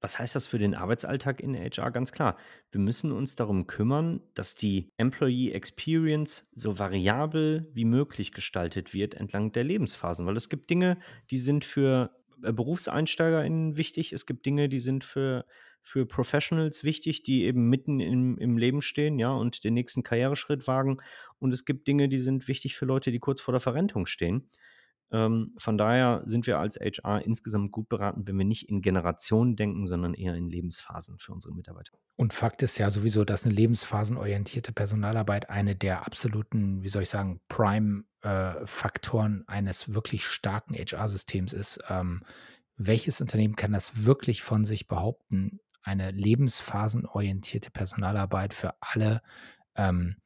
Was 0.00 0.18
heißt 0.18 0.34
das 0.34 0.46
für 0.46 0.58
den 0.58 0.74
Arbeitsalltag 0.74 1.40
in 1.40 1.54
HR? 1.54 1.90
Ganz 1.90 2.12
klar. 2.12 2.38
Wir 2.70 2.80
müssen 2.80 3.12
uns 3.12 3.36
darum 3.36 3.66
kümmern, 3.66 4.20
dass 4.34 4.54
die 4.54 4.90
Employee 4.96 5.52
Experience 5.52 6.50
so 6.54 6.78
variabel 6.78 7.68
wie 7.74 7.84
möglich 7.84 8.32
gestaltet 8.32 8.94
wird 8.94 9.14
entlang 9.14 9.52
der 9.52 9.64
Lebensphasen, 9.64 10.26
weil 10.26 10.36
es 10.36 10.48
gibt 10.48 10.70
Dinge, 10.70 10.98
die 11.30 11.38
sind 11.38 11.64
für 11.64 12.16
äh, 12.42 12.52
BerufseinsteigerInnen 12.52 13.76
wichtig. 13.76 14.12
Es 14.12 14.24
gibt 14.24 14.46
Dinge, 14.46 14.68
die 14.68 14.80
sind 14.80 15.04
für, 15.04 15.44
für 15.82 16.06
Professionals 16.06 16.82
wichtig, 16.82 17.22
die 17.22 17.44
eben 17.44 17.68
mitten 17.68 18.00
im, 18.00 18.38
im 18.38 18.56
Leben 18.56 18.80
stehen, 18.80 19.18
ja, 19.18 19.32
und 19.32 19.64
den 19.64 19.74
nächsten 19.74 20.02
Karriereschritt 20.02 20.66
wagen. 20.66 20.98
Und 21.38 21.52
es 21.52 21.64
gibt 21.64 21.86
Dinge, 21.86 22.08
die 22.08 22.18
sind 22.18 22.48
wichtig 22.48 22.76
für 22.76 22.86
Leute, 22.86 23.12
die 23.12 23.18
kurz 23.18 23.40
vor 23.40 23.52
der 23.52 23.60
Verrentung 23.60 24.06
stehen. 24.06 24.48
Ähm, 25.12 25.52
von 25.56 25.76
daher 25.76 26.22
sind 26.26 26.46
wir 26.46 26.58
als 26.58 26.76
HR 26.76 27.22
insgesamt 27.24 27.72
gut 27.72 27.88
beraten, 27.88 28.26
wenn 28.26 28.38
wir 28.38 28.44
nicht 28.44 28.68
in 28.68 28.80
Generationen 28.80 29.56
denken, 29.56 29.86
sondern 29.86 30.14
eher 30.14 30.34
in 30.34 30.48
Lebensphasen 30.48 31.18
für 31.18 31.32
unsere 31.32 31.54
Mitarbeiter. 31.54 31.92
Und 32.16 32.32
Fakt 32.32 32.62
ist 32.62 32.78
ja 32.78 32.90
sowieso, 32.90 33.24
dass 33.24 33.44
eine 33.44 33.54
lebensphasenorientierte 33.54 34.72
Personalarbeit 34.72 35.50
eine 35.50 35.74
der 35.74 36.06
absoluten, 36.06 36.82
wie 36.82 36.88
soll 36.88 37.02
ich 37.02 37.10
sagen, 37.10 37.40
Prime-Faktoren 37.48 39.44
äh, 39.48 39.52
eines 39.52 39.94
wirklich 39.94 40.26
starken 40.26 40.74
HR-Systems 40.74 41.52
ist. 41.52 41.80
Ähm, 41.88 42.22
welches 42.76 43.20
Unternehmen 43.20 43.56
kann 43.56 43.72
das 43.72 44.04
wirklich 44.04 44.42
von 44.42 44.64
sich 44.64 44.86
behaupten, 44.86 45.60
eine 45.82 46.10
lebensphasenorientierte 46.12 47.70
Personalarbeit 47.70 48.54
für 48.54 48.74
alle 48.80 49.22
ähm, 49.76 50.16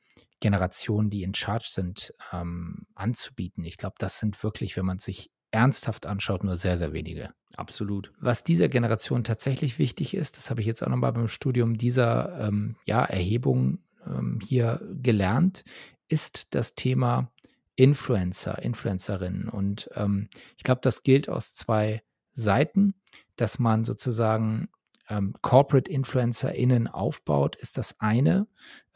Generationen, 0.45 1.09
die 1.09 1.23
in 1.23 1.35
Charge 1.35 1.69
sind, 1.71 2.13
ähm, 2.31 2.87
anzubieten. 2.95 3.65
Ich 3.65 3.79
glaube, 3.79 3.95
das 3.99 4.21
sind 4.21 4.43
wirklich, 4.43 4.77
wenn 4.77 4.85
man 4.85 4.99
sich 4.99 5.31
ernsthaft 5.51 6.05
anschaut, 6.05 6.45
nur 6.45 6.59
sehr, 6.59 6.77
sehr 6.77 6.93
wenige. 6.93 7.31
Absolut. 7.57 8.13
Was 8.21 8.45
dieser 8.45 8.69
Generation 8.69 9.25
tatsächlich 9.25 9.79
wichtig 9.79 10.13
ist, 10.13 10.37
das 10.37 10.51
habe 10.51 10.61
ich 10.61 10.67
jetzt 10.67 10.83
auch 10.83 10.89
nochmal 10.89 11.15
beim 11.15 11.29
Studium 11.29 11.79
dieser 11.79 12.47
ähm, 12.47 12.77
ja, 12.85 13.03
Erhebung 13.07 13.79
ähm, 14.07 14.39
hier 14.47 14.87
gelernt, 15.01 15.65
ist 16.09 16.55
das 16.55 16.75
Thema 16.75 17.33
Influencer, 17.75 18.63
Influencerinnen. 18.63 19.49
Und 19.49 19.89
ähm, 19.95 20.29
ich 20.59 20.65
glaube, 20.65 20.83
das 20.83 21.05
gilt 21.05 21.31
aus 21.31 21.55
zwei 21.55 22.03
Seiten, 22.35 22.97
dass 23.37 23.59
man 23.59 23.87
sozusagen 23.87 24.69
ähm, 25.09 25.35
Corporate 25.43 25.91
InfluencerInnen 25.91 26.89
aufbaut, 26.89 27.57
ist 27.57 27.79
das 27.79 28.01
eine, 28.01 28.47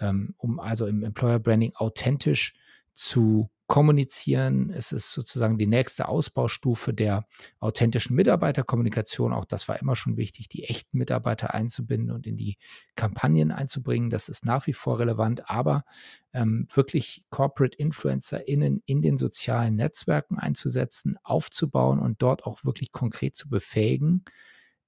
ähm, 0.01 0.35
um 0.39 0.61
also 0.61 0.87
im 0.87 1.03
Employer 1.03 1.39
Branding 1.39 1.75
authentisch 1.75 2.55
zu 2.95 3.51
kommunizieren. 3.69 4.71
Es 4.71 4.93
ist 4.93 5.13
sozusagen 5.13 5.59
die 5.59 5.67
nächste 5.67 6.09
Ausbaustufe 6.09 6.95
der 6.95 7.27
authentischen 7.61 8.17
Mitarbeiterkommunikation. 8.17 9.35
Auch 9.35 9.45
das 9.45 9.69
war 9.69 9.79
immer 9.79 9.95
schon 9.95 10.17
wichtig, 10.17 10.49
die 10.49 10.65
echten 10.65 10.97
Mitarbeiter 10.97 11.53
einzubinden 11.53 12.11
und 12.11 12.27
in 12.27 12.39
die 12.39 12.57
Kampagnen 12.97 13.53
einzubringen. 13.53 14.09
Das 14.09 14.31
ist 14.31 14.47
nach 14.47 14.67
wie 14.67 14.73
vor 14.73 14.99
relevant, 14.99 15.51
aber 15.51 15.85
ähm, 16.33 16.67
wirklich 16.73 17.25
Corporate 17.29 17.77
InfluencerInnen 17.77 18.83
in 18.87 19.03
den 19.03 19.19
sozialen 19.19 19.77
Netzwerken 19.77 20.39
einzusetzen, 20.39 21.17
aufzubauen 21.23 21.99
und 21.99 22.23
dort 22.23 22.45
auch 22.45 22.65
wirklich 22.65 22.91
konkret 22.91 23.37
zu 23.37 23.51
befähigen, 23.51 24.25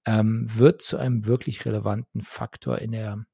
ähm, 0.07 0.47
wird 0.49 0.83
zu 0.83 0.97
einem 0.97 1.27
wirklich 1.27 1.65
relevanten 1.65 2.23
Faktor 2.23 2.79
in 2.79 2.93
der 2.93 3.25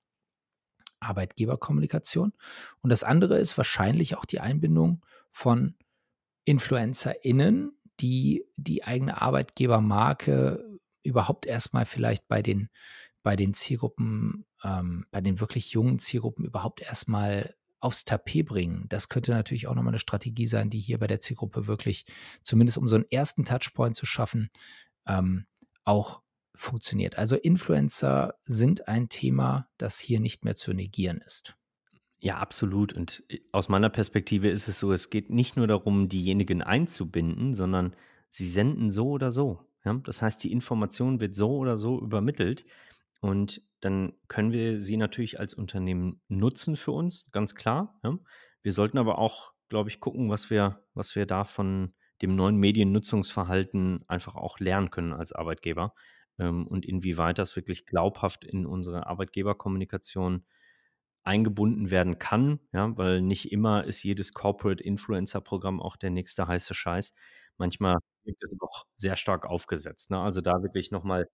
Arbeitgeberkommunikation. 1.01 2.33
Und 2.81 2.91
das 2.91 3.05
andere 3.05 3.39
ist 3.39 3.57
wahrscheinlich 3.57 4.17
auch 4.17 4.25
die 4.25 4.41
Einbindung 4.41 5.05
von 5.31 5.77
InfluencerInnen, 6.45 7.73
die 8.01 8.45
die 8.57 8.85
eigene 8.85 9.21
Arbeitgebermarke 9.21 10.79
überhaupt 11.03 11.47
erstmal 11.47 11.85
vielleicht 11.87 12.27
bei 12.29 12.43
den, 12.43 12.69
bei 13.23 13.37
den 13.37 13.55
Zielgruppen, 13.55 14.47
ähm, 14.63 15.07
bei 15.11 15.21
den 15.21 15.41
wirklich 15.41 15.73
jungen 15.73 15.99
Zielgruppen 15.99 16.45
überhaupt 16.45 16.83
erstmal 16.83 17.55
aufs 17.81 18.05
Tapet 18.05 18.47
bringen. 18.47 18.87
Das 18.89 19.09
könnte 19.09 19.33
natürlich 19.33 19.69
auch 19.69 19.75
nochmal 19.75 19.93
eine 19.93 19.99
Strategie 19.99 20.47
sein, 20.47 20.71
die 20.71 20.79
hier 20.79 20.99
bei 20.99 21.07
der 21.07 21.21
Zielgruppe 21.21 21.67
wirklich, 21.67 22.07
zumindest 22.43 22.79
um 22.79 22.89
so 22.89 22.97
einen 22.97 23.11
ersten 23.11 23.45
Touchpoint 23.45 23.97
zu 23.97 24.07
schaffen, 24.07 24.51
ähm, 25.07 25.47
auch 25.85 26.23
funktioniert. 26.57 27.19
Also 27.19 27.37
Influencer 27.37 28.35
sind 28.45 28.89
ein 28.89 29.09
Thema, 29.09 29.69
das 29.79 29.99
hier 29.99 30.21
nicht 30.21 30.45
mehr 30.45 30.57
zu 30.57 30.73
negieren 30.73 31.19
ist. 31.19 31.57
Ja, 32.19 32.39
absolut. 32.39 32.93
Und 32.93 33.23
äh, 33.29 33.41
aus 33.53 33.69
meiner 33.69 33.91
Perspektive 33.91 34.49
ist 34.49 34.69
es 34.69 34.79
so, 34.79 34.93
es 34.93 35.11
geht 35.11 35.31
nicht 35.31 35.57
nur 35.57 35.67
darum, 35.67 36.09
diejenigen 36.09 36.63
einzubinden, 36.63 37.55
sondern 37.55 37.95
sie 38.29 38.47
senden 38.47 38.91
so 38.91 39.11
oder 39.11 39.31
so. 39.31 39.61
Ja? 39.85 39.95
Das 40.05 40.23
heißt, 40.23 40.43
die 40.43 40.53
Information 40.53 41.21
wird 41.21 41.35
so 41.35 41.57
oder 41.57 41.77
so 41.77 42.01
übermittelt. 42.01 42.65
Und 43.21 43.63
dann 43.81 44.13
können 44.29 44.53
wir 44.53 44.81
sie 44.81 44.97
natürlich 44.97 45.39
als 45.39 45.55
Unternehmen 45.55 46.21
nutzen 46.29 46.77
für 46.77 46.93
uns, 46.93 47.31
ganz 47.33 47.55
klar. 47.55 47.99
Ja? 48.03 48.19
Wir 48.63 48.73
sollten 48.73 48.99
aber 48.99 49.19
auch, 49.19 49.53
glaube 49.69 49.91
ich, 49.91 50.01
gucken, 50.01 50.31
was 50.31 50.51
wir, 50.51 50.85
was 50.95 51.15
wir 51.15 51.27
da 51.27 51.45
von 51.45 51.95
dem 52.23 52.35
neuen 52.35 52.57
Mediennutzungsverhalten 52.57 54.05
einfach 54.09 54.37
auch 54.37 54.59
lernen 54.59 54.91
können 54.91 55.13
als 55.13 55.33
Arbeitgeber 55.33 55.95
ähm, 56.39 56.67
und 56.67 56.85
inwieweit 56.87 57.39
das 57.39 57.57
wirklich 57.57 57.87
glaubhaft 57.87 58.45
in 58.45 58.67
unsere 58.67 59.07
Arbeitgeberkommunikation 59.07 60.45
eingebunden 61.27 61.91
werden 61.91 62.19
kann, 62.19 62.61
ja, 62.73 62.97
weil 62.97 63.21
nicht 63.21 63.51
immer 63.51 63.85
ist 63.85 64.03
jedes 64.05 64.33
Corporate 64.33 64.83
Influencer 64.83 65.41
Programm 65.41 65.81
auch 65.81 65.97
der 65.97 66.11
nächste 66.11 66.47
heiße 66.47 66.73
Scheiß. 66.73 67.11
Manchmal 67.59 67.97
wirkt 68.25 68.43
es 68.43 68.55
auch 68.61 68.85
sehr 68.97 69.17
stark 69.17 69.45
aufgesetzt. 69.45 70.11
Ne? 70.11 70.21
Also 70.21 70.41
da 70.41 70.63
wirklich 70.63 70.93
nochmal 70.93 71.29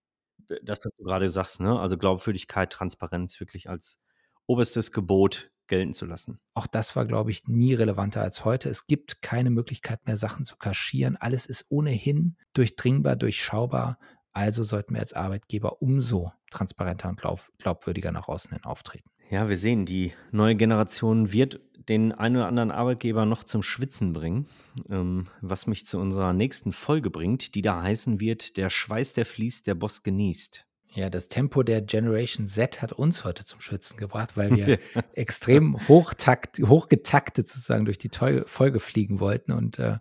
das, 0.62 0.78
was 0.82 0.94
du 0.96 1.04
gerade 1.04 1.28
sagst, 1.28 1.60
ne? 1.60 1.78
also 1.78 1.98
Glaubwürdigkeit, 1.98 2.72
Transparenz 2.72 3.38
wirklich 3.38 3.68
als 3.68 4.00
oberstes 4.46 4.92
Gebot 4.92 5.50
gelten 5.66 5.92
zu 5.92 6.06
lassen. 6.06 6.40
Auch 6.54 6.66
das 6.66 6.96
war, 6.96 7.06
glaube 7.06 7.30
ich, 7.30 7.46
nie 7.46 7.74
relevanter 7.74 8.22
als 8.22 8.44
heute. 8.44 8.68
Es 8.68 8.86
gibt 8.86 9.22
keine 9.22 9.50
Möglichkeit 9.50 10.06
mehr, 10.06 10.16
Sachen 10.16 10.44
zu 10.44 10.56
kaschieren. 10.56 11.16
Alles 11.16 11.46
ist 11.46 11.66
ohnehin 11.70 12.36
durchdringbar, 12.54 13.16
durchschaubar. 13.16 13.98
Also 14.32 14.64
sollten 14.64 14.94
wir 14.94 15.00
als 15.00 15.12
Arbeitgeber 15.12 15.82
umso 15.82 16.32
transparenter 16.50 17.08
und 17.08 17.20
glaub, 17.20 17.40
glaubwürdiger 17.58 18.12
nach 18.12 18.28
außen 18.28 18.52
hin 18.52 18.64
auftreten. 18.64 19.10
Ja, 19.30 19.48
wir 19.48 19.56
sehen, 19.56 19.86
die 19.86 20.12
neue 20.30 20.56
Generation 20.56 21.32
wird 21.32 21.60
den 21.88 22.12
einen 22.12 22.36
oder 22.36 22.46
anderen 22.46 22.70
Arbeitgeber 22.70 23.24
noch 23.24 23.44
zum 23.44 23.62
Schwitzen 23.62 24.12
bringen, 24.12 24.46
ähm, 24.88 25.28
was 25.40 25.66
mich 25.66 25.86
zu 25.86 25.98
unserer 25.98 26.32
nächsten 26.32 26.72
Folge 26.72 27.10
bringt, 27.10 27.54
die 27.54 27.62
da 27.62 27.82
heißen 27.82 28.20
wird, 28.20 28.56
der 28.56 28.70
Schweiß, 28.70 29.14
der 29.14 29.26
fließt, 29.26 29.66
der 29.66 29.74
Boss 29.74 30.02
genießt. 30.02 30.66
Ja, 30.94 31.08
das 31.08 31.28
Tempo 31.28 31.62
der 31.62 31.80
Generation 31.80 32.46
Z 32.46 32.82
hat 32.82 32.92
uns 32.92 33.24
heute 33.24 33.46
zum 33.46 33.62
Schwitzen 33.62 33.96
gebracht, 33.96 34.36
weil 34.36 34.54
wir 34.54 34.78
extrem 35.14 35.88
hochtakt, 35.88 36.58
hochgetaktet 36.58 37.48
sozusagen 37.48 37.86
durch 37.86 37.96
die 37.96 38.10
Folge 38.10 38.78
fliegen 38.78 39.18
wollten. 39.18 39.52
Und 39.52 39.78
äh, 39.78 39.98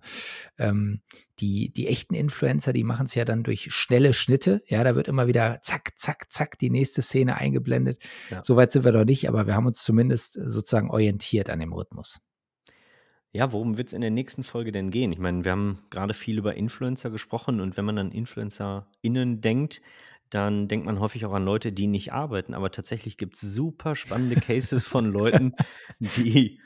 ähm, 0.58 1.02
die, 1.42 1.74
die 1.74 1.88
echten 1.88 2.14
Influencer, 2.14 2.72
die 2.72 2.84
machen 2.84 3.08
es 3.08 3.16
ja 3.16 3.26
dann 3.26 3.44
durch 3.44 3.74
schnelle 3.74 4.14
Schnitte. 4.14 4.62
Ja, 4.68 4.84
da 4.84 4.96
wird 4.96 5.08
immer 5.08 5.28
wieder 5.28 5.60
zack, 5.64 5.94
zack, 5.98 6.32
zack 6.32 6.58
die 6.60 6.70
nächste 6.70 7.02
Szene 7.02 7.36
eingeblendet. 7.36 8.02
Ja. 8.30 8.44
Soweit 8.44 8.72
sind 8.72 8.86
wir 8.86 8.92
doch 8.92 9.06
nicht, 9.06 9.28
aber 9.28 9.48
wir 9.48 9.56
haben 9.56 9.66
uns 9.66 9.84
zumindest 9.84 10.34
sozusagen 10.34 10.92
orientiert 10.92 11.50
an 11.50 11.60
dem 11.60 11.74
Rhythmus. 11.74 12.20
Ja, 13.34 13.52
worum 13.54 13.78
wird 13.78 13.88
es 13.88 13.94
in 13.94 14.02
der 14.02 14.12
nächsten 14.12 14.44
Folge 14.44 14.72
denn 14.72 14.92
gehen? 14.92 15.12
Ich 15.12 15.20
meine, 15.20 15.46
wir 15.46 15.54
haben 15.54 15.80
gerade 15.90 16.14
viel 16.14 16.38
über 16.38 16.56
Influencer 16.56 17.10
gesprochen 17.10 17.62
und 17.62 17.78
wenn 17.78 17.86
man 17.86 17.98
an 17.98 18.12
InfluencerInnen 18.12 19.42
denkt, 19.42 19.82
dann 20.30 20.68
denkt 20.68 20.86
man 20.86 21.00
häufig 21.00 21.26
auch 21.26 21.34
an 21.34 21.46
Leute, 21.46 21.72
die 21.72 21.88
nicht 21.88 22.14
arbeiten. 22.14 22.54
Aber 22.54 22.72
tatsächlich 22.72 23.18
gibt 23.18 23.36
es 23.36 23.42
super 23.42 23.96
spannende 23.96 24.36
Cases 24.36 24.84
von 24.84 25.06
Leuten, 25.06 25.54
die, 26.00 26.62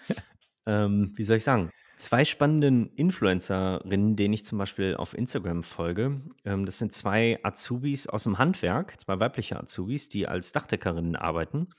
ähm, 0.66 1.14
wie 1.16 1.24
soll 1.24 1.38
ich 1.38 1.44
sagen, 1.44 1.70
zwei 1.98 2.26
spannenden 2.26 2.92
Influencerinnen, 2.96 4.16
denen 4.16 4.34
ich 4.34 4.46
zum 4.46 4.58
Beispiel 4.58 4.96
auf 4.96 5.18
Instagram 5.18 5.64
folge. 5.64 6.22
Ähm, 6.44 6.66
das 6.66 6.78
sind 6.78 6.94
zwei 6.94 7.40
Azubis 7.44 8.08
aus 8.08 8.24
dem 8.24 8.38
Handwerk, 8.38 9.00
zwei 9.00 9.20
weibliche 9.20 9.60
Azubis, 9.60 10.10
die 10.10 10.28
als 10.28 10.52
Dachdeckerinnen 10.52 11.16
arbeiten. 11.16 11.70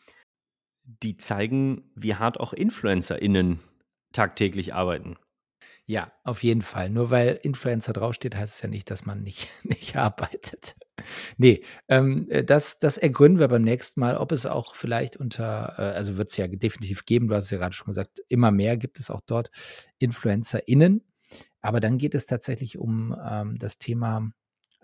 Die 0.85 1.17
zeigen, 1.17 1.91
wie 1.95 2.15
hart 2.15 2.39
auch 2.39 2.53
InfluencerInnen 2.53 3.61
tagtäglich 4.13 4.75
arbeiten. 4.75 5.17
Ja, 5.85 6.13
auf 6.25 6.43
jeden 6.43 6.63
Fall. 6.63 6.91
Nur 6.91 7.11
weil 7.11 7.39
Influencer 7.43 7.93
draufsteht, 7.93 8.35
heißt 8.35 8.57
es 8.57 8.63
ja 8.63 8.69
nicht, 8.69 8.91
dass 8.91 9.07
man 9.07 9.23
nicht, 9.23 9.49
nicht 9.65 9.97
arbeitet. 9.97 10.77
Nee, 11.37 11.63
ähm, 11.89 12.27
äh, 12.31 12.45
das, 12.45 12.79
das 12.79 12.99
ergründen 12.99 13.39
wir 13.39 13.49
beim 13.49 13.63
nächsten 13.63 14.01
Mal, 14.01 14.17
ob 14.17 14.33
es 14.33 14.47
auch 14.47 14.75
vielleicht 14.75 15.17
unter, 15.17 15.75
äh, 15.79 15.97
also 15.97 16.17
wird 16.17 16.31
es 16.31 16.37
ja 16.37 16.47
definitiv 16.47 17.05
geben, 17.05 17.29
du 17.29 17.35
hast 17.35 17.45
es 17.45 17.51
ja 17.51 17.59
gerade 17.59 17.75
schon 17.75 17.89
gesagt, 17.89 18.23
immer 18.29 18.51
mehr 18.51 18.77
gibt 18.77 18.99
es 18.99 19.11
auch 19.11 19.21
dort 19.27 19.51
InfluencerInnen. 19.99 21.03
Aber 21.61 21.81
dann 21.81 21.99
geht 21.99 22.15
es 22.15 22.27
tatsächlich 22.27 22.79
um 22.79 23.17
ähm, 23.29 23.59
das 23.59 23.79
Thema 23.79 24.31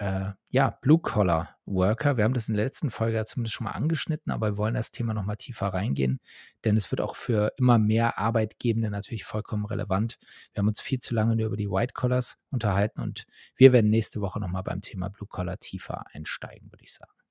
äh, 0.02 0.32
ja, 0.48 0.70
Blue-Collar-Worker. 0.70 2.16
Wir 2.16 2.24
haben 2.24 2.34
das 2.34 2.48
in 2.48 2.56
der 2.56 2.64
letzten 2.64 2.90
Folge 2.90 3.16
ja 3.18 3.24
zumindest 3.24 3.54
schon 3.54 3.66
mal 3.66 3.70
angeschnitten, 3.70 4.32
aber 4.32 4.52
wir 4.52 4.56
wollen 4.56 4.74
das 4.74 4.90
Thema 4.90 5.14
nochmal 5.14 5.36
tiefer 5.36 5.68
reingehen, 5.68 6.18
denn 6.64 6.76
es 6.76 6.90
wird 6.90 7.00
auch 7.00 7.14
für 7.14 7.52
immer 7.56 7.78
mehr 7.78 8.18
Arbeitgebende 8.18 8.90
natürlich 8.90 9.22
vollkommen 9.22 9.64
relevant. 9.64 10.18
Wir 10.52 10.60
haben 10.60 10.68
uns 10.68 10.80
viel 10.80 10.98
zu 10.98 11.14
lange 11.14 11.36
nur 11.36 11.46
über 11.46 11.56
die 11.56 11.70
White-Collars 11.70 12.36
unterhalten 12.50 13.00
und 13.00 13.26
wir 13.54 13.72
werden 13.72 13.90
nächste 13.90 14.20
Woche 14.20 14.40
nochmal 14.40 14.64
beim 14.64 14.80
Thema 14.80 15.08
Blue-Collar 15.08 15.58
tiefer 15.58 16.04
einsteigen, 16.12 16.72
würde 16.72 16.82
ich 16.82 16.92
sagen. 16.92 17.21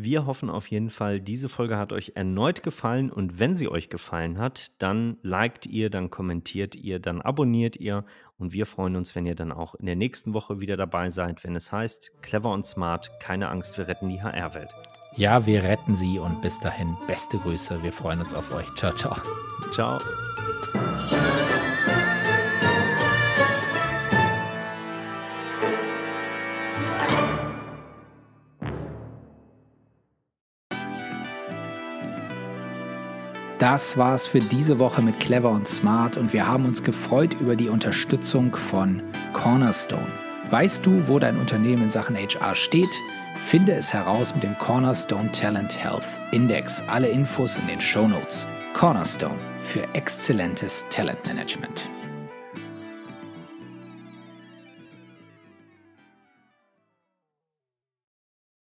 Wir 0.00 0.26
hoffen 0.26 0.48
auf 0.48 0.68
jeden 0.68 0.90
Fall, 0.90 1.20
diese 1.20 1.48
Folge 1.48 1.76
hat 1.76 1.92
euch 1.92 2.12
erneut 2.14 2.62
gefallen 2.62 3.10
und 3.10 3.40
wenn 3.40 3.56
sie 3.56 3.68
euch 3.68 3.88
gefallen 3.88 4.38
hat, 4.38 4.70
dann 4.78 5.16
liked 5.22 5.66
ihr, 5.66 5.90
dann 5.90 6.08
kommentiert 6.08 6.76
ihr, 6.76 7.00
dann 7.00 7.20
abonniert 7.20 7.74
ihr 7.74 8.04
und 8.38 8.52
wir 8.52 8.66
freuen 8.66 8.94
uns, 8.94 9.16
wenn 9.16 9.26
ihr 9.26 9.34
dann 9.34 9.50
auch 9.50 9.74
in 9.74 9.86
der 9.86 9.96
nächsten 9.96 10.34
Woche 10.34 10.60
wieder 10.60 10.76
dabei 10.76 11.10
seid, 11.10 11.42
wenn 11.42 11.56
es 11.56 11.72
heißt, 11.72 12.12
clever 12.22 12.52
und 12.52 12.64
smart, 12.64 13.10
keine 13.18 13.48
Angst, 13.48 13.76
wir 13.76 13.88
retten 13.88 14.08
die 14.08 14.22
HR-Welt. 14.22 14.70
Ja, 15.16 15.46
wir 15.46 15.64
retten 15.64 15.96
sie 15.96 16.20
und 16.20 16.42
bis 16.42 16.60
dahin 16.60 16.96
beste 17.08 17.38
Grüße, 17.38 17.82
wir 17.82 17.92
freuen 17.92 18.20
uns 18.20 18.34
auf 18.34 18.54
euch. 18.54 18.72
Ciao, 18.76 18.94
ciao. 18.94 19.16
Ciao. 19.72 19.98
Das 33.58 33.96
war's 33.96 34.28
für 34.28 34.38
diese 34.38 34.78
Woche 34.78 35.02
mit 35.02 35.18
Clever 35.18 35.50
und 35.50 35.66
Smart 35.66 36.16
und 36.16 36.32
wir 36.32 36.46
haben 36.46 36.64
uns 36.64 36.84
gefreut 36.84 37.34
über 37.40 37.56
die 37.56 37.68
Unterstützung 37.68 38.54
von 38.54 39.02
Cornerstone. 39.32 40.06
Weißt 40.50 40.86
du, 40.86 41.08
wo 41.08 41.18
dein 41.18 41.36
Unternehmen 41.36 41.82
in 41.82 41.90
Sachen 41.90 42.16
HR 42.16 42.54
steht? 42.54 42.94
Finde 43.46 43.72
es 43.72 43.92
heraus 43.92 44.32
mit 44.32 44.44
dem 44.44 44.56
Cornerstone 44.58 45.32
Talent 45.32 45.76
Health 45.76 46.06
Index. 46.30 46.84
Alle 46.86 47.08
Infos 47.08 47.56
in 47.56 47.66
den 47.66 47.80
Show 47.80 48.06
Notes. 48.06 48.46
Cornerstone 48.74 49.38
für 49.60 49.82
exzellentes 49.92 50.86
Talentmanagement. 50.90 51.88